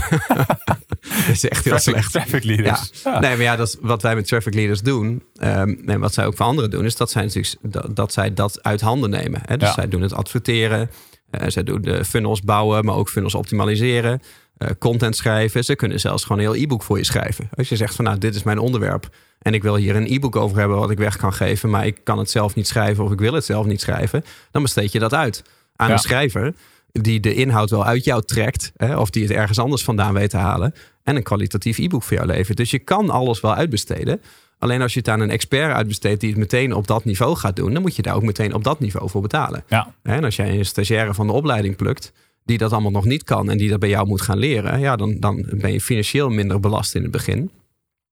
is 1.31 1.47
echt 1.47 1.63
heel 1.63 1.73
Traffic, 1.73 1.93
slecht. 1.93 2.11
traffic 2.11 2.43
leaders. 2.43 2.91
Ja. 3.03 3.19
Nee, 3.19 3.29
maar 3.31 3.41
ja, 3.41 3.55
dat 3.55 3.67
is 3.67 3.75
wat 3.81 4.01
wij 4.01 4.15
met 4.15 4.27
traffic 4.27 4.53
leaders 4.53 4.81
doen. 4.81 5.23
ehm, 5.35 5.75
en 5.85 5.99
wat 5.99 6.13
zij 6.13 6.25
ook 6.25 6.35
voor 6.35 6.45
anderen 6.45 6.69
doen, 6.69 6.85
is 6.85 6.95
dat 6.95 7.11
zij, 7.11 7.23
natuurlijk, 7.23 7.55
dat, 7.61 7.95
dat 7.95 8.13
zij 8.13 8.33
dat 8.33 8.63
uit 8.63 8.81
handen 8.81 9.09
nemen. 9.09 9.41
Hè? 9.45 9.57
Dus 9.57 9.67
Ja. 9.67 9.73
zij 9.73 9.87
doen 9.87 10.01
het 10.01 10.13
adverteren. 10.13 10.89
eh, 11.29 11.47
zij 11.49 11.63
doen 11.63 11.81
de 11.81 12.05
funnels 12.05 12.41
bouwen, 12.41 12.85
maar 12.85 12.95
ook 12.95 13.09
funnels 13.09 13.35
optimaliseren. 13.35 14.21
eh, 14.57 14.69
content 14.79 15.15
schrijven. 15.15 15.63
Ze 15.63 15.75
kunnen 15.75 15.99
zelfs 15.99 16.23
gewoon 16.23 16.37
een 16.43 16.51
heel 16.51 16.61
e-book 16.63 16.83
voor 16.83 16.97
je 16.97 17.03
schrijven. 17.05 17.49
Als 17.55 17.69
je 17.69 17.75
zegt 17.75 17.95
van 17.95 18.05
nou, 18.05 18.17
dit 18.17 18.35
is 18.35 18.43
mijn 18.43 18.59
onderwerp. 18.59 19.09
En 19.41 19.53
ik 19.53 19.61
wil 19.63 19.75
hier 19.75 19.95
een 19.95 20.07
e-book 20.13 20.35
over 20.35 20.57
hebben 20.59 20.77
wat 20.77 20.89
ik 20.91 20.97
weg 20.97 21.15
kan 21.17 21.33
geven. 21.33 21.69
Maar 21.69 21.85
ik 21.85 21.99
kan 22.03 22.17
het 22.17 22.29
zelf 22.29 22.55
niet 22.55 22.67
schrijven 22.67 23.03
of 23.03 23.11
ik 23.11 23.19
wil 23.19 23.33
het 23.33 23.45
zelf 23.45 23.65
niet 23.65 23.81
schrijven. 23.81 24.23
Dan 24.51 24.61
besteed 24.61 24.91
je 24.91 24.99
dat 24.99 25.13
uit 25.13 25.43
aan 25.75 25.91
een 25.91 25.99
schrijver. 25.99 26.53
Die 27.01 27.19
de 27.19 27.33
inhoud 27.33 27.69
wel 27.69 27.85
uit 27.85 28.03
jou 28.03 28.21
trekt. 28.25 28.71
Hè, 28.77 28.97
of 28.97 29.09
die 29.09 29.23
het 29.23 29.31
ergens 29.31 29.59
anders 29.59 29.83
vandaan 29.83 30.13
weet 30.13 30.29
te 30.29 30.37
halen. 30.37 30.73
En 31.03 31.15
een 31.15 31.23
kwalitatief 31.23 31.77
e-book 31.77 32.03
voor 32.03 32.17
jou 32.17 32.27
levert. 32.29 32.57
Dus 32.57 32.71
je 32.71 32.79
kan 32.79 33.09
alles 33.09 33.41
wel 33.41 33.55
uitbesteden. 33.55 34.21
Alleen 34.59 34.81
als 34.81 34.93
je 34.93 34.99
het 34.99 35.09
aan 35.09 35.19
een 35.19 35.29
expert 35.29 35.73
uitbesteedt 35.73 36.19
die 36.19 36.29
het 36.29 36.39
meteen 36.39 36.73
op 36.73 36.87
dat 36.87 37.05
niveau 37.05 37.35
gaat 37.35 37.55
doen, 37.55 37.73
dan 37.73 37.81
moet 37.81 37.95
je 37.95 38.01
daar 38.01 38.15
ook 38.15 38.23
meteen 38.23 38.53
op 38.53 38.63
dat 38.63 38.79
niveau 38.79 39.09
voor 39.09 39.21
betalen. 39.21 39.63
Ja. 39.67 39.93
En 40.03 40.23
als 40.23 40.35
jij 40.35 40.57
een 40.57 40.65
stagiaire 40.65 41.13
van 41.13 41.27
de 41.27 41.33
opleiding 41.33 41.75
plukt, 41.75 42.11
die 42.45 42.57
dat 42.57 42.71
allemaal 42.71 42.91
nog 42.91 43.05
niet 43.05 43.23
kan 43.23 43.49
en 43.49 43.57
die 43.57 43.69
dat 43.69 43.79
bij 43.79 43.89
jou 43.89 44.07
moet 44.07 44.21
gaan 44.21 44.37
leren, 44.37 44.79
ja, 44.79 44.95
dan, 44.95 45.15
dan 45.19 45.45
ben 45.51 45.71
je 45.71 45.81
financieel 45.81 46.29
minder 46.29 46.59
belast 46.59 46.95
in 46.95 47.01
het 47.01 47.11
begin. 47.11 47.51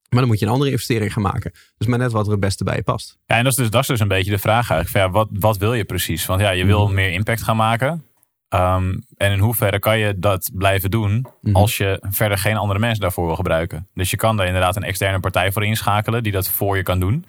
Maar 0.09 0.19
dan 0.19 0.27
moet 0.27 0.39
je 0.39 0.45
een 0.45 0.51
andere 0.51 0.71
investering 0.71 1.13
gaan 1.13 1.21
maken. 1.23 1.51
Dus 1.77 1.87
maar 1.87 1.99
net 1.99 2.11
wat 2.11 2.25
er 2.25 2.31
het 2.31 2.39
beste 2.39 2.63
bij 2.63 2.75
je 2.75 2.83
past. 2.83 3.17
Ja, 3.25 3.35
en 3.37 3.43
dat 3.43 3.51
is 3.51 3.57
dus, 3.57 3.69
dat 3.69 3.81
is 3.81 3.87
dus 3.87 3.99
een 3.99 4.07
beetje 4.07 4.31
de 4.31 4.37
vraag 4.37 4.69
eigenlijk. 4.69 4.89
Van, 4.89 5.01
ja, 5.01 5.09
wat, 5.09 5.27
wat 5.31 5.57
wil 5.57 5.73
je 5.73 5.83
precies? 5.85 6.25
Want 6.25 6.41
ja, 6.41 6.49
je 6.51 6.65
wil 6.65 6.85
Mhm. 6.85 6.93
meer 6.93 7.11
impact 7.11 7.43
gaan 7.43 7.55
maken. 7.55 8.03
Ehm, 8.49 8.93
en 9.17 9.31
in 9.31 9.39
hoeverre 9.39 9.79
kan 9.79 9.99
je 9.99 10.19
dat 10.19 10.51
blijven 10.53 10.91
doen 10.91 11.25
Mhm. 11.41 11.55
als 11.55 11.77
je 11.77 11.97
verder 12.09 12.37
geen 12.37 12.57
andere 12.57 12.79
mensen 12.79 13.01
daarvoor 13.01 13.25
wil 13.25 13.35
gebruiken? 13.35 13.87
Dus 13.93 14.11
je 14.11 14.17
kan 14.17 14.37
daar 14.37 14.45
inderdaad 14.45 14.75
een 14.75 14.83
externe 14.83 15.19
partij 15.19 15.51
voor 15.51 15.65
inschakelen 15.65 16.23
die 16.23 16.31
dat 16.31 16.49
voor 16.49 16.77
je 16.77 16.83
kan 16.83 16.99
doen. 16.99 17.25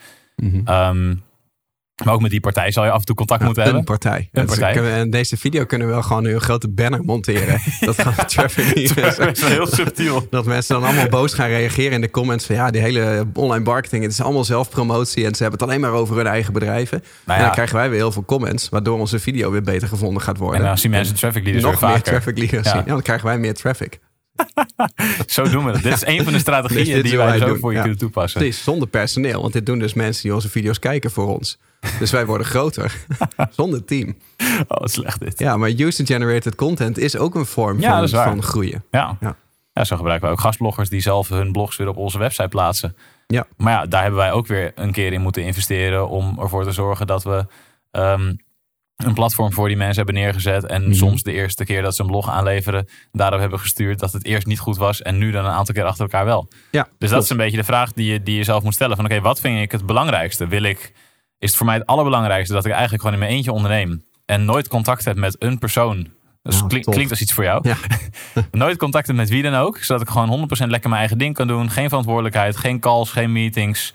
Ehm, 0.64 1.14
maar 2.04 2.14
ook 2.14 2.20
met 2.20 2.30
die 2.30 2.40
partij 2.40 2.70
zal 2.72 2.84
je 2.84 2.90
af 2.90 2.98
en 2.98 3.04
toe 3.04 3.14
contact 3.16 3.42
moeten 3.42 3.62
een 3.62 3.68
hebben. 3.68 3.84
partij. 3.86 4.28
Een 4.32 4.46
partij. 4.46 5.00
in 5.00 5.10
deze 5.10 5.36
video 5.36 5.64
kunnen 5.64 5.86
we 5.86 5.92
wel 5.92 6.02
gewoon 6.02 6.24
een 6.24 6.40
grote 6.40 6.68
banner 6.68 7.04
monteren. 7.04 7.60
dat 7.80 8.02
gaan 8.02 8.26
traffic 8.26 8.74
niet 8.74 8.94
Dat 9.18 9.36
is 9.36 9.44
heel 9.44 9.66
subtiel. 9.66 10.26
Dat 10.30 10.44
mensen 10.44 10.74
dan 10.74 10.84
allemaal 10.84 11.08
boos 11.08 11.34
gaan 11.34 11.48
reageren 11.48 11.92
in 11.92 12.00
de 12.00 12.10
comments 12.10 12.46
van 12.46 12.54
ja, 12.54 12.70
die 12.70 12.80
hele 12.80 13.26
online 13.34 13.64
marketing, 13.64 14.02
het 14.02 14.12
is 14.12 14.20
allemaal 14.20 14.44
zelfpromotie 14.44 15.24
en 15.26 15.34
ze 15.34 15.42
hebben 15.42 15.60
het 15.60 15.68
alleen 15.68 15.80
maar 15.80 15.90
over 15.92 16.16
hun 16.16 16.26
eigen 16.26 16.52
bedrijven. 16.52 17.02
Nou 17.24 17.38
En 17.38 17.44
dan 17.44 17.54
krijgen 17.54 17.76
wij 17.76 17.88
weer 17.90 17.98
heel 17.98 18.12
veel 18.12 18.24
comments, 18.24 18.68
waardoor 18.68 18.98
onze 18.98 19.18
video 19.18 19.50
weer 19.50 19.62
beter 19.62 19.88
gevonden 19.88 20.22
gaat 20.22 20.38
worden. 20.38 20.60
en 20.60 20.66
dan 20.66 20.78
zien 20.78 20.90
mensen 20.90 21.14
traffic 21.14 21.42
leaders 21.44 21.64
nog 21.64 21.80
weer 21.80 21.90
meer 21.90 22.02
traffic 22.02 22.38
leaders 22.38 22.66
Ja. 22.66 22.72
zien. 22.72 22.82
Ja, 22.86 22.92
dan 22.92 23.02
krijgen 23.02 23.26
wij 23.26 23.38
meer 23.38 23.54
traffic. 23.54 23.98
Zo 25.26 25.48
doen 25.48 25.64
we 25.64 25.70
het. 25.70 25.82
Dit 25.82 25.92
is 25.92 26.06
een 26.06 26.24
van 26.24 26.32
de 26.32 26.38
strategieën 26.38 27.02
die 27.02 27.16
wij 27.16 27.38
zo 27.38 27.46
doen, 27.46 27.58
voor 27.58 27.70
je 27.70 27.76
ja. 27.76 27.82
kunnen 27.82 28.00
toepassen. 28.00 28.40
Het 28.40 28.48
is 28.48 28.62
zonder 28.62 28.88
personeel, 28.88 29.40
want 29.40 29.52
dit 29.52 29.66
doen 29.66 29.78
dus 29.78 29.94
mensen 29.94 30.22
die 30.22 30.34
onze 30.34 30.48
video's 30.48 30.78
kijken 30.78 31.10
voor 31.10 31.38
ons. 31.38 31.58
Dus 31.98 32.10
wij 32.10 32.26
worden 32.26 32.46
groter. 32.46 32.94
zonder 33.50 33.84
team. 33.84 34.16
Oh, 34.68 34.78
wat 34.78 34.90
slecht 34.90 35.20
dit. 35.20 35.38
Ja, 35.38 35.56
maar 35.56 35.70
user-generated 35.70 36.54
content 36.54 36.98
is 36.98 37.16
ook 37.16 37.34
een 37.34 37.46
vorm 37.46 37.80
Ja, 37.80 38.00
dat 38.00 38.10
van, 38.10 38.24
van 38.24 38.42
groeien. 38.42 38.84
Ja. 38.90 39.16
Ja. 39.20 39.36
ja. 39.72 39.84
zo 39.84 39.96
gebruiken 39.96 40.28
we 40.28 40.34
ook 40.34 40.40
gastbloggers 40.40 40.88
die 40.88 41.00
zelf 41.00 41.28
hun 41.28 41.52
blogs 41.52 41.76
weer 41.76 41.88
op 41.88 41.96
onze 41.96 42.18
website 42.18 42.48
plaatsen. 42.48 42.96
Ja. 43.26 43.46
Maar 43.56 43.72
ja, 43.72 43.86
daar 43.86 44.02
hebben 44.02 44.20
wij 44.20 44.32
ook 44.32 44.46
weer 44.46 44.72
een 44.74 44.92
keer 44.92 45.12
in 45.12 45.20
moeten 45.20 45.42
investeren 45.42 46.08
om 46.08 46.38
ervoor 46.40 46.64
te 46.64 46.72
zorgen 46.72 47.06
dat 47.06 47.24
we 47.24 47.46
ehm, 47.90 48.34
een 48.96 49.14
platform 49.14 49.52
voor 49.52 49.68
die 49.68 49.76
mensen 49.76 49.96
hebben 49.96 50.14
neergezet. 50.22 50.64
En 50.66 50.82
Mhm. 50.82 50.92
soms 50.92 51.22
de 51.22 51.32
eerste 51.32 51.64
keer 51.64 51.82
dat 51.82 51.94
ze 51.96 52.00
een 52.02 52.08
blog 52.08 52.30
aanleveren, 52.30 52.88
daarop 53.12 53.40
hebben 53.40 53.58
gestuurd 53.60 53.98
dat 53.98 54.12
het 54.12 54.24
eerst 54.24 54.46
niet 54.46 54.58
goed 54.58 54.76
was 54.76 55.02
en 55.02 55.18
nu 55.18 55.30
dan 55.30 55.44
een 55.44 55.50
aantal 55.50 55.74
keer 55.74 55.84
achter 55.84 56.02
elkaar 56.02 56.24
wel. 56.24 56.48
Ja, 56.70 56.88
Dus 56.98 57.10
dat 57.10 57.22
is 57.22 57.30
een 57.30 57.36
beetje 57.36 57.56
de 57.56 57.64
vraag 57.64 57.92
die 57.92 58.12
je, 58.12 58.22
die 58.22 58.36
je 58.36 58.44
zelf 58.44 58.62
moet 58.62 58.74
stellen. 58.74 58.96
Van 58.96 59.04
oké, 59.04 59.20
wat 59.20 59.40
vind 59.40 59.60
ik 59.60 59.72
het 59.72 59.86
belangrijkste? 59.86 60.46
Wil 60.46 60.62
ik, 60.62 60.92
is 61.38 61.48
het 61.48 61.56
voor 61.56 61.66
mij 61.66 61.74
het 61.74 61.86
allerbelangrijkste 61.86 62.54
dat 62.54 62.64
ik 62.64 62.70
eigenlijk 62.72 63.02
gewoon 63.02 63.16
in 63.18 63.24
mijn 63.24 63.36
eentje 63.36 63.52
onderneem 63.52 64.04
en 64.24 64.44
nooit 64.44 64.68
contact 64.68 65.04
heb 65.04 65.16
met 65.16 65.36
een 65.38 65.58
persoon? 65.58 66.14
Klink- 66.68 66.84
tof. 66.84 66.94
klinkt 66.94 67.10
als 67.10 67.20
iets 67.20 67.32
voor 67.32 67.44
jou. 67.44 67.68
Ja. 67.68 67.76
Nooit 68.50 68.76
contacten 68.78 69.14
met 69.14 69.28
wie 69.28 69.42
dan 69.42 69.54
ook. 69.54 69.78
Zodat 69.78 70.02
ik 70.02 70.08
gewoon 70.08 70.28
100% 70.28 70.70
lekker 70.70 70.88
mijn 70.88 71.00
eigen 71.00 71.18
ding 71.18 71.34
kan 71.34 71.46
doen. 71.46 71.70
Geen 71.70 71.88
verantwoordelijkheid, 71.88 72.56
geen 72.56 72.80
calls, 72.80 73.10
geen 73.10 73.32
meetings. 73.32 73.94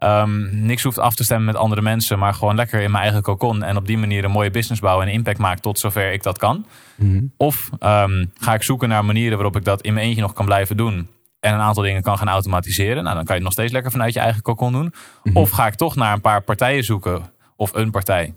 Ehm, 0.00 0.66
niks 0.66 0.82
hoeft 0.82 0.98
af 0.98 1.14
te 1.14 1.24
stemmen 1.24 1.46
met 1.46 1.56
andere 1.56 1.82
mensen. 1.82 2.18
Maar 2.18 2.34
gewoon 2.34 2.54
lekker 2.54 2.80
in 2.80 2.90
mijn 2.90 3.02
eigen 3.02 3.22
cocon. 3.22 3.62
En 3.62 3.76
op 3.76 3.86
die 3.86 3.98
manier 3.98 4.24
een 4.24 4.30
mooie 4.30 4.50
business 4.50 4.80
bouwen 4.80 5.06
en 5.06 5.12
impact 5.12 5.38
maken 5.38 5.62
tot 5.62 5.78
zover 5.78 6.12
ik 6.12 6.22
dat 6.22 6.38
kan. 6.38 6.66
Mhm. 6.96 7.24
Of 7.36 7.70
ehm, 7.78 8.24
ga 8.34 8.54
ik 8.54 8.62
zoeken 8.62 8.88
naar 8.88 9.04
manieren 9.04 9.34
waarop 9.34 9.56
ik 9.56 9.64
dat 9.64 9.80
in 9.80 9.94
mijn 9.94 10.06
eentje 10.06 10.22
nog 10.22 10.32
kan 10.32 10.44
blijven 10.44 10.76
doen. 10.76 11.08
En 11.40 11.54
een 11.54 11.60
aantal 11.60 11.82
dingen 11.82 12.02
kan 12.02 12.18
gaan 12.18 12.28
automatiseren. 12.28 13.02
Nou, 13.02 13.14
dan 13.14 13.24
kan 13.24 13.26
je 13.26 13.32
het 13.32 13.42
nog 13.42 13.52
steeds 13.52 13.72
lekker 13.72 13.90
vanuit 13.90 14.14
je 14.14 14.20
eigen 14.20 14.42
cocon 14.42 14.72
doen. 14.72 14.92
Mhm. 15.22 15.36
Of 15.36 15.50
ga 15.50 15.66
ik 15.66 15.74
toch 15.74 15.96
naar 15.96 16.12
een 16.12 16.20
paar 16.20 16.42
partijen 16.42 16.84
zoeken. 16.84 17.22
Of 17.56 17.74
een 17.74 17.90
partij. 17.90 18.34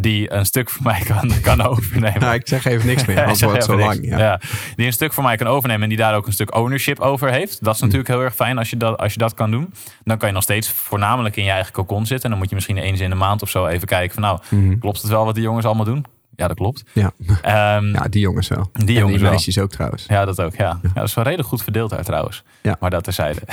Die 0.00 0.32
een 0.32 0.46
stuk 0.46 0.70
voor 0.70 0.82
mij 0.82 1.00
kan, 1.00 1.32
kan 1.42 1.60
overnemen. 1.62 2.20
Nou, 2.20 2.34
ik 2.34 2.48
zeg 2.48 2.64
even 2.64 2.86
niks 2.86 3.04
meer, 3.04 3.16
want 3.26 3.40
het 3.40 3.50
wordt 3.50 3.64
zo 3.64 3.76
lang. 3.78 3.98
Ja. 4.06 4.18
Ja. 4.18 4.40
Die 4.76 4.86
een 4.86 4.92
stuk 4.92 5.12
voor 5.12 5.22
mij 5.24 5.36
kan 5.36 5.46
overnemen 5.46 5.82
en 5.82 5.88
die 5.88 5.98
daar 5.98 6.14
ook 6.14 6.26
een 6.26 6.32
stuk 6.32 6.54
ownership 6.56 7.00
over 7.00 7.30
heeft. 7.30 7.64
Dat 7.64 7.74
is 7.74 7.80
Hm. 7.80 7.84
natuurlijk 7.84 8.12
heel 8.12 8.22
erg 8.22 8.34
fijn 8.34 8.58
als 8.58 8.70
je, 8.70 8.76
dat, 8.76 8.98
als 8.98 9.12
je 9.12 9.18
dat 9.18 9.34
kan 9.34 9.50
doen. 9.50 9.72
Dan 10.04 10.18
kan 10.18 10.28
je 10.28 10.34
nog 10.34 10.42
steeds 10.42 10.68
voornamelijk 10.70 11.36
in 11.36 11.44
je 11.44 11.50
eigen 11.50 11.72
cocon 11.72 12.06
zitten. 12.06 12.24
En 12.24 12.30
dan 12.30 12.38
moet 12.38 12.48
je 12.48 12.54
misschien 12.54 12.76
eens 12.78 13.00
in 13.00 13.10
de 13.10 13.16
maand 13.16 13.42
of 13.42 13.50
zo 13.50 13.66
even 13.66 13.86
kijken 13.86 14.14
van 14.14 14.22
nou, 14.22 14.38
Mhm. 14.50 14.78
klopt 14.78 15.02
het 15.02 15.10
wel 15.10 15.24
wat 15.24 15.34
die 15.34 15.44
jongens 15.44 15.66
allemaal 15.66 15.84
doen? 15.84 16.04
Ja, 16.36 16.48
dat 16.48 16.56
klopt. 16.56 16.84
Ja. 16.92 17.12
Ehm, 17.42 17.86
ja, 17.92 18.02
die 18.08 18.20
jongens 18.20 18.48
wel. 18.48 18.70
Die 18.72 18.86
en 18.86 18.92
jongens 18.94 19.12
die 19.12 19.20
wel. 19.22 19.30
meisjes 19.30 19.58
ook 19.58 19.70
trouwens. 19.70 20.04
ja, 20.08 20.24
dat 20.24 20.40
ook. 20.40 20.54
Ja. 20.54 20.78
ja, 20.82 20.90
dat 20.94 21.04
is 21.04 21.14
wel 21.14 21.24
redelijk 21.24 21.48
goed 21.48 21.62
verdeeld 21.62 21.90
daar 21.90 22.04
trouwens. 22.04 22.42
Ja. 22.62 22.76
Maar 22.80 22.90
dat 22.90 23.04
terzijde. 23.04 23.40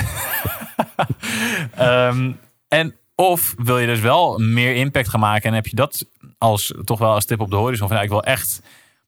Ehm 1.76 2.32
en 2.68 2.94
of 3.14 3.54
wil 3.56 3.78
je 3.78 3.86
dus 3.86 4.00
wel 4.00 4.38
meer 4.38 4.74
impact 4.74 5.08
gaan 5.08 5.20
maken 5.20 5.48
en 5.48 5.54
heb 5.54 5.66
je 5.66 5.76
dat 5.76 6.06
als, 6.44 6.74
toch 6.84 6.98
wel 6.98 7.12
als 7.12 7.24
tip 7.24 7.40
op 7.40 7.50
de 7.50 7.56
horizon 7.56 7.88
van 7.88 7.96
ja, 7.96 8.02
ik 8.02 8.08
wil 8.08 8.22
echt 8.22 8.60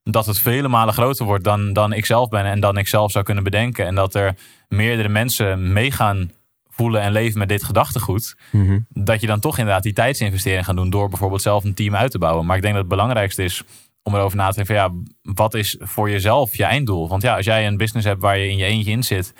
dat 0.03 0.27
het 0.27 0.39
vele 0.39 0.69
malen 0.69 0.95
groter 0.95 1.27
wordt 1.27 1.45
dan, 1.45 1.73
dan 1.73 1.93
ik 1.93 2.07
zelf 2.07 2.29
ben 2.29 2.45
en 2.45 2.61
dan 2.61 2.77
ik 2.77 2.89
zelf 2.89 3.11
zou 3.11 3.25
kunnen 3.25 3.45
bedenken. 3.45 3.87
En 3.87 3.95
dat 3.95 4.15
er 4.15 4.35
meerdere 4.69 5.09
mensen 5.09 5.73
meegaan 5.73 6.31
voelen 6.69 7.01
en 7.01 7.13
leven 7.13 7.39
met 7.39 7.49
dit 7.49 7.65
gedachtegoed, 7.65 8.37
Mhm. 8.51 8.79
dat 8.89 9.21
je 9.21 9.27
dan 9.27 9.41
toch 9.41 9.59
inderdaad 9.59 9.83
die 9.83 9.93
tijdsinvestering 9.93 10.65
gaat 10.65 10.77
doen 10.77 10.91
door 10.91 11.09
bijvoorbeeld 11.09 11.43
zelf 11.43 11.65
een 11.65 11.75
team 11.75 11.97
uit 11.97 12.11
te 12.11 12.19
bouwen. 12.19 12.47
Maar 12.47 12.57
ik 12.57 12.63
denk 12.63 12.75
dat 12.75 12.83
het 12.85 12.93
belangrijkste 12.93 13.45
is 13.45 13.63
om 14.03 14.15
erover 14.15 14.37
na 14.37 14.49
te 14.49 14.55
denken 14.55 14.75
van 14.75 14.85
ja, 14.85 15.33
wat 15.35 15.55
is 15.55 15.77
voor 15.81 16.11
jezelf 16.11 16.57
je 16.57 16.65
einddoel? 16.65 17.09
Want 17.09 17.23
ja, 17.23 17.37
als 17.37 17.45
jij 17.45 17.67
een 17.67 17.77
business 17.77 18.07
hebt 18.07 18.21
waar 18.21 18.39
je 18.39 18.49
in 18.49 18.57
je 18.57 18.65
eentje 18.65 18.91
in 18.91 19.03
zit 19.03 19.33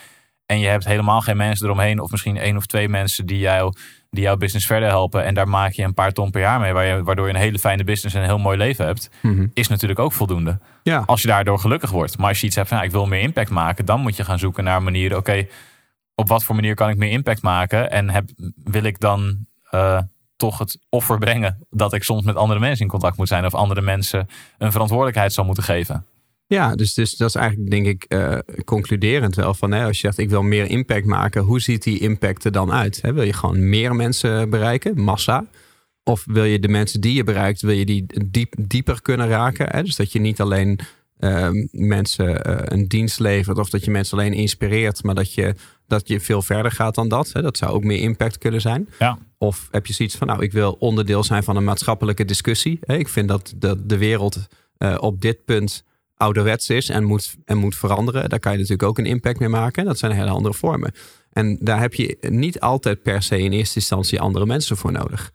en 0.45 0.59
je 0.59 0.67
hebt 0.67 0.85
helemaal 0.85 1.21
geen 1.21 1.37
mensen 1.37 1.65
eromheen 1.65 1.99
of 1.99 2.11
misschien 2.11 2.37
één 2.37 2.57
of 2.57 2.65
twee 2.65 2.89
mensen 2.89 3.25
die 3.25 3.39
jou 3.39 3.73
die 4.09 4.23
jouw 4.23 4.37
business 4.37 4.65
verder 4.65 4.89
helpen 4.89 5.23
en 5.23 5.33
daar 5.33 5.47
maak 5.47 5.71
je 5.71 5.83
een 5.83 5.93
paar 5.93 6.11
ton 6.11 6.31
per 6.31 6.41
jaar 6.41 6.59
mee, 6.59 6.73
waardoor 7.03 7.27
je 7.27 7.33
een 7.33 7.39
hele 7.39 7.59
fijne 7.59 7.83
business 7.83 8.15
en 8.15 8.21
een 8.21 8.27
heel 8.27 8.37
mooi 8.37 8.57
leven 8.57 8.85
hebt, 8.85 9.09
Mhm. 9.21 9.47
is 9.53 9.67
natuurlijk 9.67 9.99
ook 9.99 10.13
voldoende. 10.13 10.59
Ja. 10.83 11.03
Als 11.05 11.21
je 11.21 11.27
daardoor 11.27 11.59
gelukkig 11.59 11.89
wordt. 11.89 12.17
Maar 12.17 12.27
als 12.27 12.39
je 12.39 12.45
iets 12.45 12.55
hebt 12.55 12.67
van, 12.67 12.77
nou, 12.77 12.89
ik 12.89 12.95
wil 12.95 13.05
meer 13.07 13.21
impact 13.21 13.49
maken, 13.49 13.85
dan 13.85 13.99
moet 14.01 14.15
je 14.15 14.23
gaan 14.23 14.39
zoeken 14.39 14.63
naar 14.63 14.83
manieren. 14.83 15.17
Oké, 15.17 15.47
op 16.15 16.27
wat 16.27 16.43
voor 16.43 16.55
manier 16.55 16.75
kan 16.75 16.89
ik 16.89 16.97
meer 16.97 17.11
impact 17.11 17.41
maken? 17.41 17.91
En 17.91 18.09
heb, 18.09 18.29
wil 18.63 18.83
ik 18.83 18.99
dan 18.99 19.45
eh, 19.69 19.99
toch 20.35 20.57
het 20.57 20.79
offer 20.89 21.17
brengen 21.17 21.65
dat 21.69 21.93
ik 21.93 22.03
soms 22.03 22.23
met 22.23 22.35
andere 22.35 22.59
mensen 22.59 22.81
in 22.85 22.91
contact 22.91 23.17
moet 23.17 23.27
zijn 23.27 23.45
of 23.45 23.53
andere 23.55 23.81
mensen 23.81 24.27
een 24.57 24.71
verantwoordelijkheid 24.71 25.33
zal 25.33 25.45
moeten 25.45 25.63
geven? 25.63 26.05
Ja, 26.47 26.75
dus, 26.75 26.93
dus 26.93 27.15
dat 27.15 27.29
is 27.29 27.35
eigenlijk 27.35 27.71
denk 27.71 27.85
ik 27.85 28.03
eh, 28.03 28.37
concluderend 28.65 29.35
wel 29.35 29.53
van 29.53 29.71
hè, 29.71 29.85
als 29.85 29.95
je 29.95 30.07
zegt 30.07 30.17
ik 30.17 30.29
wil 30.29 30.43
meer 30.43 30.65
impact 30.65 31.05
maken, 31.05 31.41
hoe 31.41 31.61
ziet 31.61 31.83
die 31.83 31.99
impact 31.99 32.43
er 32.43 32.51
dan 32.51 32.71
uit? 32.71 33.01
Hè? 33.01 33.13
Wil 33.13 33.23
je 33.23 33.33
gewoon 33.33 33.69
meer 33.69 33.95
mensen 33.95 34.49
bereiken, 34.49 35.01
massa? 35.01 35.45
Of 36.03 36.23
wil 36.25 36.43
je 36.43 36.59
de 36.59 36.67
mensen 36.67 37.01
die 37.01 37.13
je 37.13 37.23
bereikt, 37.23 37.61
wil 37.61 37.75
je 37.75 37.85
die 37.85 38.05
diep, 38.25 38.53
dieper 38.59 39.01
kunnen 39.01 39.27
raken? 39.27 39.67
Hè? 39.69 39.83
Dus 39.83 39.95
dat 39.95 40.11
je 40.11 40.19
niet 40.19 40.41
alleen 40.41 40.79
ehm, 41.19 41.67
mensen 41.71 42.43
eh, 42.43 42.77
een 42.77 42.87
dienst 42.87 43.19
levert 43.19 43.57
of 43.57 43.69
dat 43.69 43.85
je 43.85 43.91
mensen 43.91 44.17
alleen 44.17 44.33
inspireert, 44.33 45.03
maar 45.03 45.15
dat 45.15 45.33
je, 45.33 45.55
dat 45.87 46.07
je 46.07 46.19
veel 46.19 46.41
verder 46.41 46.71
gaat 46.71 46.95
dan 46.95 47.07
dat. 47.07 47.31
Hè? 47.33 47.41
Dat 47.41 47.57
zou 47.57 47.71
ook 47.71 47.83
meer 47.83 47.99
impact 47.99 48.37
kunnen 48.37 48.61
zijn. 48.61 48.89
Ja. 48.99 49.17
Of 49.37 49.67
heb 49.71 49.85
je 49.85 49.93
zoiets 49.93 50.15
van, 50.15 50.27
nou, 50.27 50.43
ik 50.43 50.51
wil 50.51 50.75
onderdeel 50.79 51.23
zijn 51.23 51.43
van 51.43 51.55
een 51.55 51.63
maatschappelijke 51.63 52.25
discussie. 52.25 52.79
Hè? 52.81 52.97
Ik 52.97 53.07
vind 53.07 53.27
dat 53.27 53.53
de, 53.55 53.85
de 53.85 53.97
wereld 53.97 54.47
eh, 54.77 54.97
op 54.99 55.21
dit 55.21 55.45
punt 55.45 55.83
ouderwets 56.17 56.69
is 56.69 56.89
en 56.89 57.03
moet, 57.03 57.35
en 57.45 57.57
moet 57.57 57.75
veranderen. 57.75 58.29
Daar 58.29 58.39
kan 58.39 58.51
je 58.51 58.57
natuurlijk 58.57 58.89
ook 58.89 58.97
een 58.97 59.05
impact 59.05 59.39
mee 59.39 59.49
maken. 59.49 59.85
Dat 59.85 59.97
zijn 59.97 60.11
hele 60.11 60.29
andere 60.29 60.53
vormen. 60.53 60.91
En 61.31 61.57
daar 61.59 61.79
heb 61.79 61.93
je 61.93 62.17
niet 62.19 62.59
altijd 62.59 63.01
per 63.01 63.23
se 63.23 63.39
in 63.39 63.51
eerste 63.51 63.75
instantie 63.75 64.19
andere 64.19 64.45
mensen 64.45 64.77
voor 64.77 64.91
nodig. 64.91 65.31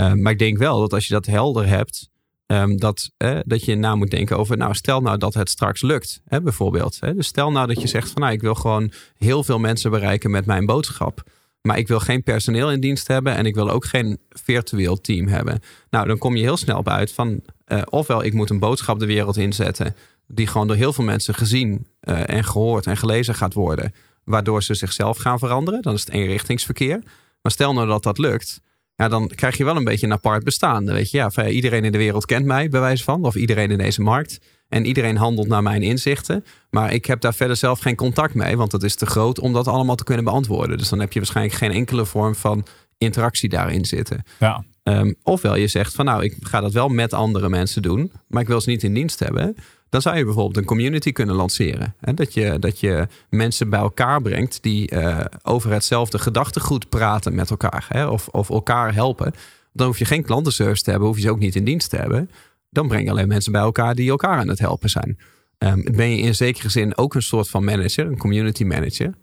Uh, 0.00 0.12
maar 0.12 0.32
ik 0.32 0.38
denk 0.38 0.58
wel 0.58 0.80
dat 0.80 0.92
als 0.92 1.06
je 1.06 1.14
dat 1.14 1.26
helder 1.26 1.66
hebt, 1.66 2.08
um, 2.46 2.76
dat, 2.76 3.10
eh, 3.16 3.38
dat 3.44 3.64
je 3.64 3.74
na 3.74 3.94
moet 3.94 4.10
denken 4.10 4.38
over, 4.38 4.56
nou, 4.56 4.74
stel 4.74 5.00
nou 5.00 5.18
dat 5.18 5.34
het 5.34 5.48
straks 5.48 5.82
lukt, 5.82 6.20
hè, 6.24 6.42
bijvoorbeeld. 6.42 6.96
Hè? 7.00 7.14
Dus 7.14 7.26
stel 7.26 7.50
nou 7.50 7.66
dat 7.66 7.80
je 7.80 7.88
zegt 7.88 8.10
van, 8.10 8.22
nou, 8.22 8.32
ik 8.32 8.40
wil 8.40 8.54
gewoon 8.54 8.92
heel 9.16 9.44
veel 9.44 9.58
mensen 9.58 9.90
bereiken 9.90 10.30
met 10.30 10.46
mijn 10.46 10.66
boodschap. 10.66 11.22
Maar 11.62 11.78
ik 11.78 11.88
wil 11.88 12.00
geen 12.00 12.22
personeel 12.22 12.72
in 12.72 12.80
dienst 12.80 13.08
hebben 13.08 13.34
en 13.34 13.46
ik 13.46 13.54
wil 13.54 13.70
ook 13.70 13.84
geen 13.84 14.18
virtueel 14.28 15.00
team 15.00 15.26
hebben. 15.26 15.60
Nou, 15.90 16.06
dan 16.06 16.18
kom 16.18 16.36
je 16.36 16.42
heel 16.42 16.56
snel 16.56 16.82
bij 16.82 16.94
uit 16.94 17.12
van, 17.12 17.40
uh, 17.68 17.82
ofwel 17.90 18.24
ik 18.24 18.32
moet 18.32 18.50
een 18.50 18.58
boodschap 18.58 18.98
de 18.98 19.06
wereld 19.06 19.36
inzetten 19.36 19.94
die 20.28 20.46
gewoon 20.46 20.66
door 20.66 20.76
heel 20.76 20.92
veel 20.92 21.04
mensen 21.04 21.34
gezien 21.34 21.86
uh, 22.02 22.28
en 22.28 22.44
gehoord 22.44 22.86
en 22.86 22.96
gelezen 22.96 23.34
gaat 23.34 23.54
worden, 23.54 23.92
waardoor 24.24 24.62
ze 24.62 24.74
zichzelf 24.74 25.18
gaan 25.18 25.38
veranderen. 25.38 25.82
Dan 25.82 25.94
is 25.94 26.00
het 26.00 26.10
eenrichtingsverkeer. 26.10 27.02
Maar 27.42 27.52
stel 27.52 27.72
nou 27.72 27.86
dat 27.86 28.02
dat 28.02 28.18
lukt, 28.18 28.60
ja, 28.94 29.08
dan 29.08 29.28
krijg 29.34 29.56
je 29.56 29.64
wel 29.64 29.76
een 29.76 29.84
beetje 29.84 30.06
een 30.06 30.12
apart 30.12 30.44
bestaan. 30.44 30.84
Weet 30.84 31.10
je, 31.10 31.16
ja, 31.16 31.30
van, 31.30 31.46
iedereen 31.46 31.84
in 31.84 31.92
de 31.92 31.98
wereld 31.98 32.26
kent 32.26 32.46
mij, 32.46 32.68
bij 32.68 32.80
wijze 32.80 33.04
van, 33.04 33.24
of 33.24 33.34
iedereen 33.34 33.70
in 33.70 33.78
deze 33.78 34.00
markt. 34.00 34.38
En 34.68 34.86
iedereen 34.86 35.16
handelt 35.16 35.48
naar 35.48 35.62
mijn 35.62 35.82
inzichten. 35.82 36.44
Maar 36.70 36.92
ik 36.92 37.04
heb 37.04 37.20
daar 37.20 37.34
verder 37.34 37.56
zelf 37.56 37.80
geen 37.80 37.96
contact 37.96 38.34
mee, 38.34 38.56
want 38.56 38.72
het 38.72 38.82
is 38.82 38.94
te 38.94 39.06
groot 39.06 39.40
om 39.40 39.52
dat 39.52 39.66
allemaal 39.66 39.94
te 39.94 40.04
kunnen 40.04 40.24
beantwoorden. 40.24 40.78
Dus 40.78 40.88
dan 40.88 41.00
heb 41.00 41.12
je 41.12 41.18
waarschijnlijk 41.18 41.56
geen 41.56 41.70
enkele 41.70 42.06
vorm 42.06 42.34
van 42.34 42.66
interactie 42.98 43.48
daarin 43.48 43.84
zitten. 43.84 44.22
Ja. 44.38 44.64
Um, 44.82 45.14
ofwel 45.22 45.56
je 45.56 45.66
zegt 45.66 45.94
van 45.94 46.04
nou, 46.04 46.24
ik 46.24 46.36
ga 46.40 46.60
dat 46.60 46.72
wel 46.72 46.88
met 46.88 47.12
andere 47.12 47.48
mensen 47.48 47.82
doen, 47.82 48.12
maar 48.28 48.42
ik 48.42 48.48
wil 48.48 48.60
ze 48.60 48.70
niet 48.70 48.82
in 48.82 48.94
dienst 48.94 49.18
hebben. 49.18 49.56
Dan 49.88 50.02
zou 50.02 50.16
je 50.16 50.24
bijvoorbeeld 50.24 50.56
een 50.56 50.64
community 50.64 51.12
kunnen 51.12 51.34
lanceren. 51.34 51.94
Hè? 52.00 52.14
Dat, 52.14 52.34
je, 52.34 52.58
dat 52.58 52.80
je 52.80 53.06
mensen 53.30 53.70
bij 53.70 53.78
elkaar 53.78 54.22
brengt 54.22 54.62
die 54.62 54.92
uh, 54.92 55.24
over 55.42 55.72
hetzelfde 55.72 56.18
gedachtegoed 56.18 56.88
praten 56.88 57.34
met 57.34 57.50
elkaar. 57.50 57.86
Hè? 57.88 58.06
Of, 58.06 58.28
of 58.28 58.50
elkaar 58.50 58.94
helpen. 58.94 59.32
Dan 59.72 59.86
hoef 59.86 59.98
je 59.98 60.04
geen 60.04 60.22
klantenservice 60.22 60.82
te 60.82 60.90
hebben, 60.90 61.08
hoef 61.08 61.16
je 61.16 61.22
ze 61.22 61.30
ook 61.30 61.38
niet 61.38 61.56
in 61.56 61.64
dienst 61.64 61.90
te 61.90 61.96
hebben. 61.96 62.30
Dan 62.70 62.88
breng 62.88 63.04
je 63.04 63.10
alleen 63.10 63.28
mensen 63.28 63.52
bij 63.52 63.60
elkaar 63.60 63.94
die 63.94 64.10
elkaar 64.10 64.38
aan 64.38 64.48
het 64.48 64.58
helpen 64.58 64.90
zijn. 64.90 65.18
Um, 65.58 65.84
ben 65.84 66.10
je 66.10 66.16
in 66.16 66.34
zekere 66.34 66.68
zin 66.68 66.96
ook 66.96 67.14
een 67.14 67.22
soort 67.22 67.48
van 67.48 67.64
manager, 67.64 68.06
een 68.06 68.18
community 68.18 68.64
manager. 68.64 69.14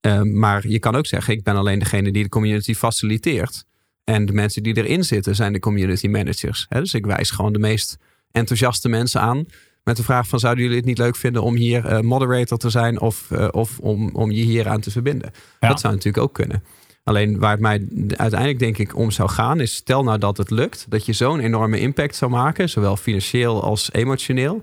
Um, 0.00 0.38
maar 0.38 0.68
je 0.68 0.78
kan 0.78 0.96
ook 0.96 1.06
zeggen, 1.06 1.34
ik 1.34 1.42
ben 1.42 1.56
alleen 1.56 1.78
degene 1.78 2.12
die 2.12 2.22
de 2.22 2.28
community 2.28 2.74
faciliteert. 2.74 3.64
En 4.04 4.26
de 4.26 4.32
mensen 4.32 4.62
die 4.62 4.76
erin 4.76 5.04
zitten 5.04 5.34
zijn 5.34 5.52
de 5.52 5.58
community 5.58 6.08
managers. 6.08 6.66
Dus 6.68 6.94
ik 6.94 7.06
wijs 7.06 7.30
gewoon 7.30 7.52
de 7.52 7.58
meest 7.58 7.98
enthousiaste 8.30 8.88
mensen 8.88 9.20
aan. 9.20 9.46
Met 9.90 9.98
de 9.98 10.04
vraag 10.04 10.28
van 10.28 10.38
zouden 10.38 10.62
jullie 10.62 10.78
het 10.78 10.86
niet 10.86 10.98
leuk 10.98 11.16
vinden 11.16 11.42
om 11.42 11.54
hier 11.54 11.92
uh, 11.92 12.00
moderator 12.00 12.58
te 12.58 12.70
zijn 12.70 13.00
of, 13.00 13.30
uh, 13.30 13.48
of 13.50 13.78
om, 13.78 14.10
om 14.12 14.30
je 14.30 14.42
hier 14.42 14.68
aan 14.68 14.80
te 14.80 14.90
verbinden. 14.90 15.30
Ja. 15.60 15.68
Dat 15.68 15.80
zou 15.80 15.94
natuurlijk 15.94 16.24
ook 16.24 16.34
kunnen. 16.34 16.62
Alleen 17.04 17.38
waar 17.38 17.50
het 17.50 17.60
mij 17.60 17.88
uiteindelijk 18.16 18.58
denk 18.58 18.78
ik 18.78 18.96
om 18.96 19.10
zou 19.10 19.28
gaan 19.28 19.60
is 19.60 19.74
stel 19.74 20.02
nou 20.02 20.18
dat 20.18 20.36
het 20.36 20.50
lukt. 20.50 20.86
Dat 20.88 21.06
je 21.06 21.12
zo'n 21.12 21.40
enorme 21.40 21.80
impact 21.80 22.16
zou 22.16 22.30
maken. 22.30 22.68
Zowel 22.68 22.96
financieel 22.96 23.62
als 23.62 23.92
emotioneel. 23.92 24.62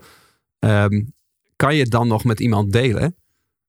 Um, 0.59 1.13
kan 1.55 1.75
je 1.75 1.81
het 1.81 1.91
dan 1.91 2.07
nog 2.07 2.23
met 2.23 2.39
iemand 2.39 2.71
delen? 2.71 3.15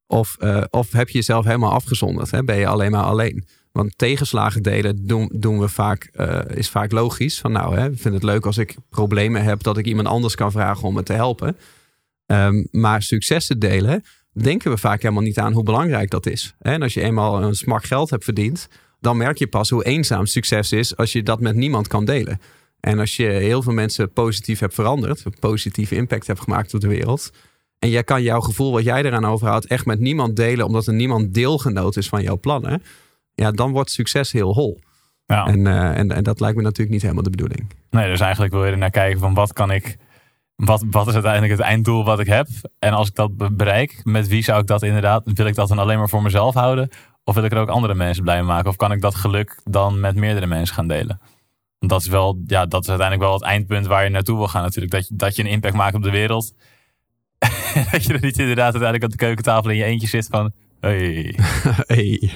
Of, 0.06 0.36
uh, 0.38 0.64
of 0.70 0.92
heb 0.92 1.08
je 1.08 1.18
jezelf 1.18 1.44
helemaal 1.44 1.72
afgezonderd? 1.72 2.30
Hè? 2.30 2.44
Ben 2.44 2.56
je 2.56 2.66
alleen 2.66 2.90
maar 2.90 3.04
alleen? 3.04 3.46
Want 3.78 3.98
tegenslagen 3.98 4.62
delen 4.62 5.06
doen, 5.06 5.30
doen 5.34 5.58
we 5.58 5.68
vaak, 5.68 6.10
uh, 6.16 6.40
is 6.54 6.68
vaak 6.68 6.92
logisch. 6.92 7.40
Van 7.40 7.52
nou, 7.52 7.78
hè, 7.78 7.90
ik 7.90 8.00
vind 8.00 8.14
het 8.14 8.22
leuk 8.22 8.46
als 8.46 8.58
ik 8.58 8.76
problemen 8.90 9.42
heb, 9.42 9.62
dat 9.62 9.76
ik 9.78 9.86
iemand 9.86 10.08
anders 10.08 10.34
kan 10.34 10.52
vragen 10.52 10.88
om 10.88 10.94
me 10.94 11.02
te 11.02 11.12
helpen. 11.12 11.56
Um, 12.26 12.68
maar 12.70 13.02
successen 13.02 13.58
delen, 13.58 14.04
denken 14.32 14.70
we 14.70 14.78
vaak 14.78 15.02
helemaal 15.02 15.22
niet 15.22 15.38
aan 15.38 15.52
hoe 15.52 15.62
belangrijk 15.62 16.10
dat 16.10 16.26
is. 16.26 16.54
En 16.58 16.82
als 16.82 16.94
je 16.94 17.02
eenmaal 17.02 17.42
een 17.42 17.54
smak 17.54 17.84
geld 17.84 18.10
hebt 18.10 18.24
verdiend, 18.24 18.68
dan 19.00 19.16
merk 19.16 19.38
je 19.38 19.46
pas 19.46 19.70
hoe 19.70 19.84
eenzaam 19.84 20.26
succes 20.26 20.72
is 20.72 20.96
als 20.96 21.12
je 21.12 21.22
dat 21.22 21.40
met 21.40 21.54
niemand 21.54 21.86
kan 21.86 22.04
delen. 22.04 22.40
En 22.80 22.98
als 22.98 23.16
je 23.16 23.26
heel 23.26 23.62
veel 23.62 23.72
mensen 23.72 24.12
positief 24.12 24.58
hebt 24.58 24.74
veranderd, 24.74 25.24
een 25.24 25.34
positieve 25.40 25.94
impact 25.94 26.26
hebt 26.26 26.40
gemaakt 26.40 26.74
op 26.74 26.80
de 26.80 26.88
wereld. 26.88 27.30
En 27.78 27.90
jij 27.90 28.04
kan 28.04 28.22
jouw 28.22 28.40
gevoel 28.40 28.72
wat 28.72 28.84
jij 28.84 29.02
eraan 29.02 29.26
overhoudt 29.26 29.66
echt 29.66 29.86
met 29.86 30.00
niemand 30.00 30.36
delen, 30.36 30.66
omdat 30.66 30.86
er 30.86 30.94
niemand 30.94 31.34
deelgenoot 31.34 31.96
is 31.96 32.08
van 32.08 32.22
jouw 32.22 32.38
plannen 32.38 32.82
ja, 33.38 33.50
dan 33.50 33.72
wordt 33.72 33.90
succes 33.90 34.32
heel 34.32 34.54
hol. 34.54 34.80
Ja. 35.26 35.46
En, 35.46 35.58
uh, 35.58 35.98
en, 35.98 36.10
en 36.10 36.22
dat 36.22 36.40
lijkt 36.40 36.56
me 36.56 36.62
natuurlijk 36.62 36.90
niet 36.90 37.02
helemaal 37.02 37.22
de 37.22 37.30
bedoeling. 37.30 37.72
Nee, 37.90 38.08
dus 38.10 38.20
eigenlijk 38.20 38.52
wil 38.52 38.64
je 38.64 38.70
er 38.70 38.78
naar 38.78 38.90
kijken 38.90 39.20
van 39.20 39.34
wat 39.34 39.52
kan 39.52 39.70
ik, 39.70 39.96
wat, 40.56 40.84
wat 40.90 41.06
is 41.06 41.12
uiteindelijk 41.12 41.52
het 41.52 41.60
einddoel 41.60 42.04
wat 42.04 42.20
ik 42.20 42.26
heb? 42.26 42.46
En 42.78 42.92
als 42.92 43.08
ik 43.08 43.14
dat 43.14 43.56
bereik, 43.56 44.00
met 44.04 44.28
wie 44.28 44.42
zou 44.42 44.60
ik 44.60 44.66
dat 44.66 44.82
inderdaad, 44.82 45.22
wil 45.24 45.46
ik 45.46 45.54
dat 45.54 45.68
dan 45.68 45.78
alleen 45.78 45.98
maar 45.98 46.08
voor 46.08 46.22
mezelf 46.22 46.54
houden? 46.54 46.90
Of 47.24 47.34
wil 47.34 47.44
ik 47.44 47.52
er 47.52 47.58
ook 47.58 47.68
andere 47.68 47.94
mensen 47.94 48.22
blij 48.22 48.36
mee 48.36 48.46
maken? 48.46 48.70
Of 48.70 48.76
kan 48.76 48.92
ik 48.92 49.00
dat 49.00 49.14
geluk 49.14 49.60
dan 49.64 50.00
met 50.00 50.16
meerdere 50.16 50.46
mensen 50.46 50.74
gaan 50.74 50.88
delen? 50.88 51.20
Dat 51.78 52.00
is 52.00 52.06
wel, 52.06 52.42
ja, 52.46 52.66
dat 52.66 52.82
is 52.82 52.88
uiteindelijk 52.88 53.28
wel 53.28 53.38
het 53.38 53.48
eindpunt 53.48 53.86
waar 53.86 54.04
je 54.04 54.10
naartoe 54.10 54.36
wil 54.36 54.48
gaan 54.48 54.62
natuurlijk. 54.62 54.92
Dat 54.92 55.08
je, 55.08 55.16
dat 55.16 55.36
je 55.36 55.42
een 55.42 55.50
impact 55.50 55.74
maakt 55.74 55.94
op 55.94 56.02
de 56.02 56.10
wereld. 56.10 56.54
dat 57.92 58.04
je 58.04 58.12
er 58.12 58.20
niet 58.20 58.38
inderdaad 58.38 58.72
uiteindelijk 58.72 59.04
op 59.04 59.10
de 59.10 59.16
keukentafel 59.16 59.70
in 59.70 59.76
je 59.76 59.84
eentje 59.84 60.06
zit 60.06 60.26
van... 60.30 60.52
Hey. 60.80 61.38
hey. 61.86 62.30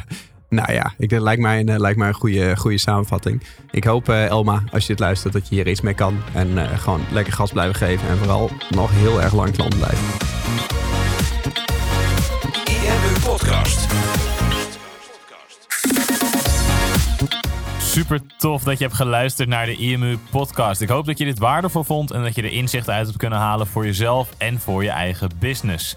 Nou 0.52 0.72
ja, 0.72 0.92
ik, 0.98 1.10
dat 1.10 1.20
lijkt 1.20 1.40
mij 1.40 1.60
een, 1.60 1.80
lijkt 1.80 1.98
mij 1.98 2.08
een 2.08 2.14
goede, 2.14 2.56
goede 2.56 2.78
samenvatting. 2.78 3.42
Ik 3.70 3.84
hoop, 3.84 4.08
uh, 4.08 4.26
Elma, 4.26 4.62
als 4.72 4.86
je 4.86 4.92
het 4.92 5.00
luistert, 5.00 5.32
dat 5.32 5.48
je 5.48 5.54
hier 5.54 5.68
iets 5.68 5.80
mee 5.80 5.94
kan. 5.94 6.20
En 6.34 6.48
uh, 6.48 6.78
gewoon 6.78 7.00
lekker 7.12 7.32
gas 7.32 7.52
blijven 7.52 7.74
geven. 7.74 8.08
En 8.08 8.16
vooral 8.16 8.50
nog 8.70 8.90
heel 8.92 9.22
erg 9.22 9.34
lang 9.34 9.52
klant 9.52 9.76
blijven. 9.76 10.04
IMU 12.64 13.20
Podcast. 13.24 13.86
Super 17.78 18.20
tof 18.38 18.62
dat 18.62 18.78
je 18.78 18.84
hebt 18.84 18.96
geluisterd 18.96 19.48
naar 19.48 19.66
de 19.66 19.76
IMU 19.76 20.18
Podcast. 20.30 20.80
Ik 20.80 20.88
hoop 20.88 21.06
dat 21.06 21.18
je 21.18 21.24
dit 21.24 21.38
waardevol 21.38 21.84
vond 21.84 22.10
en 22.10 22.22
dat 22.22 22.34
je 22.34 22.42
er 22.42 22.52
inzichten 22.52 22.94
uit 22.94 23.06
hebt 23.06 23.18
kunnen 23.18 23.38
halen 23.38 23.66
voor 23.66 23.84
jezelf 23.84 24.28
en 24.38 24.60
voor 24.60 24.84
je 24.84 24.90
eigen 24.90 25.30
business. 25.38 25.96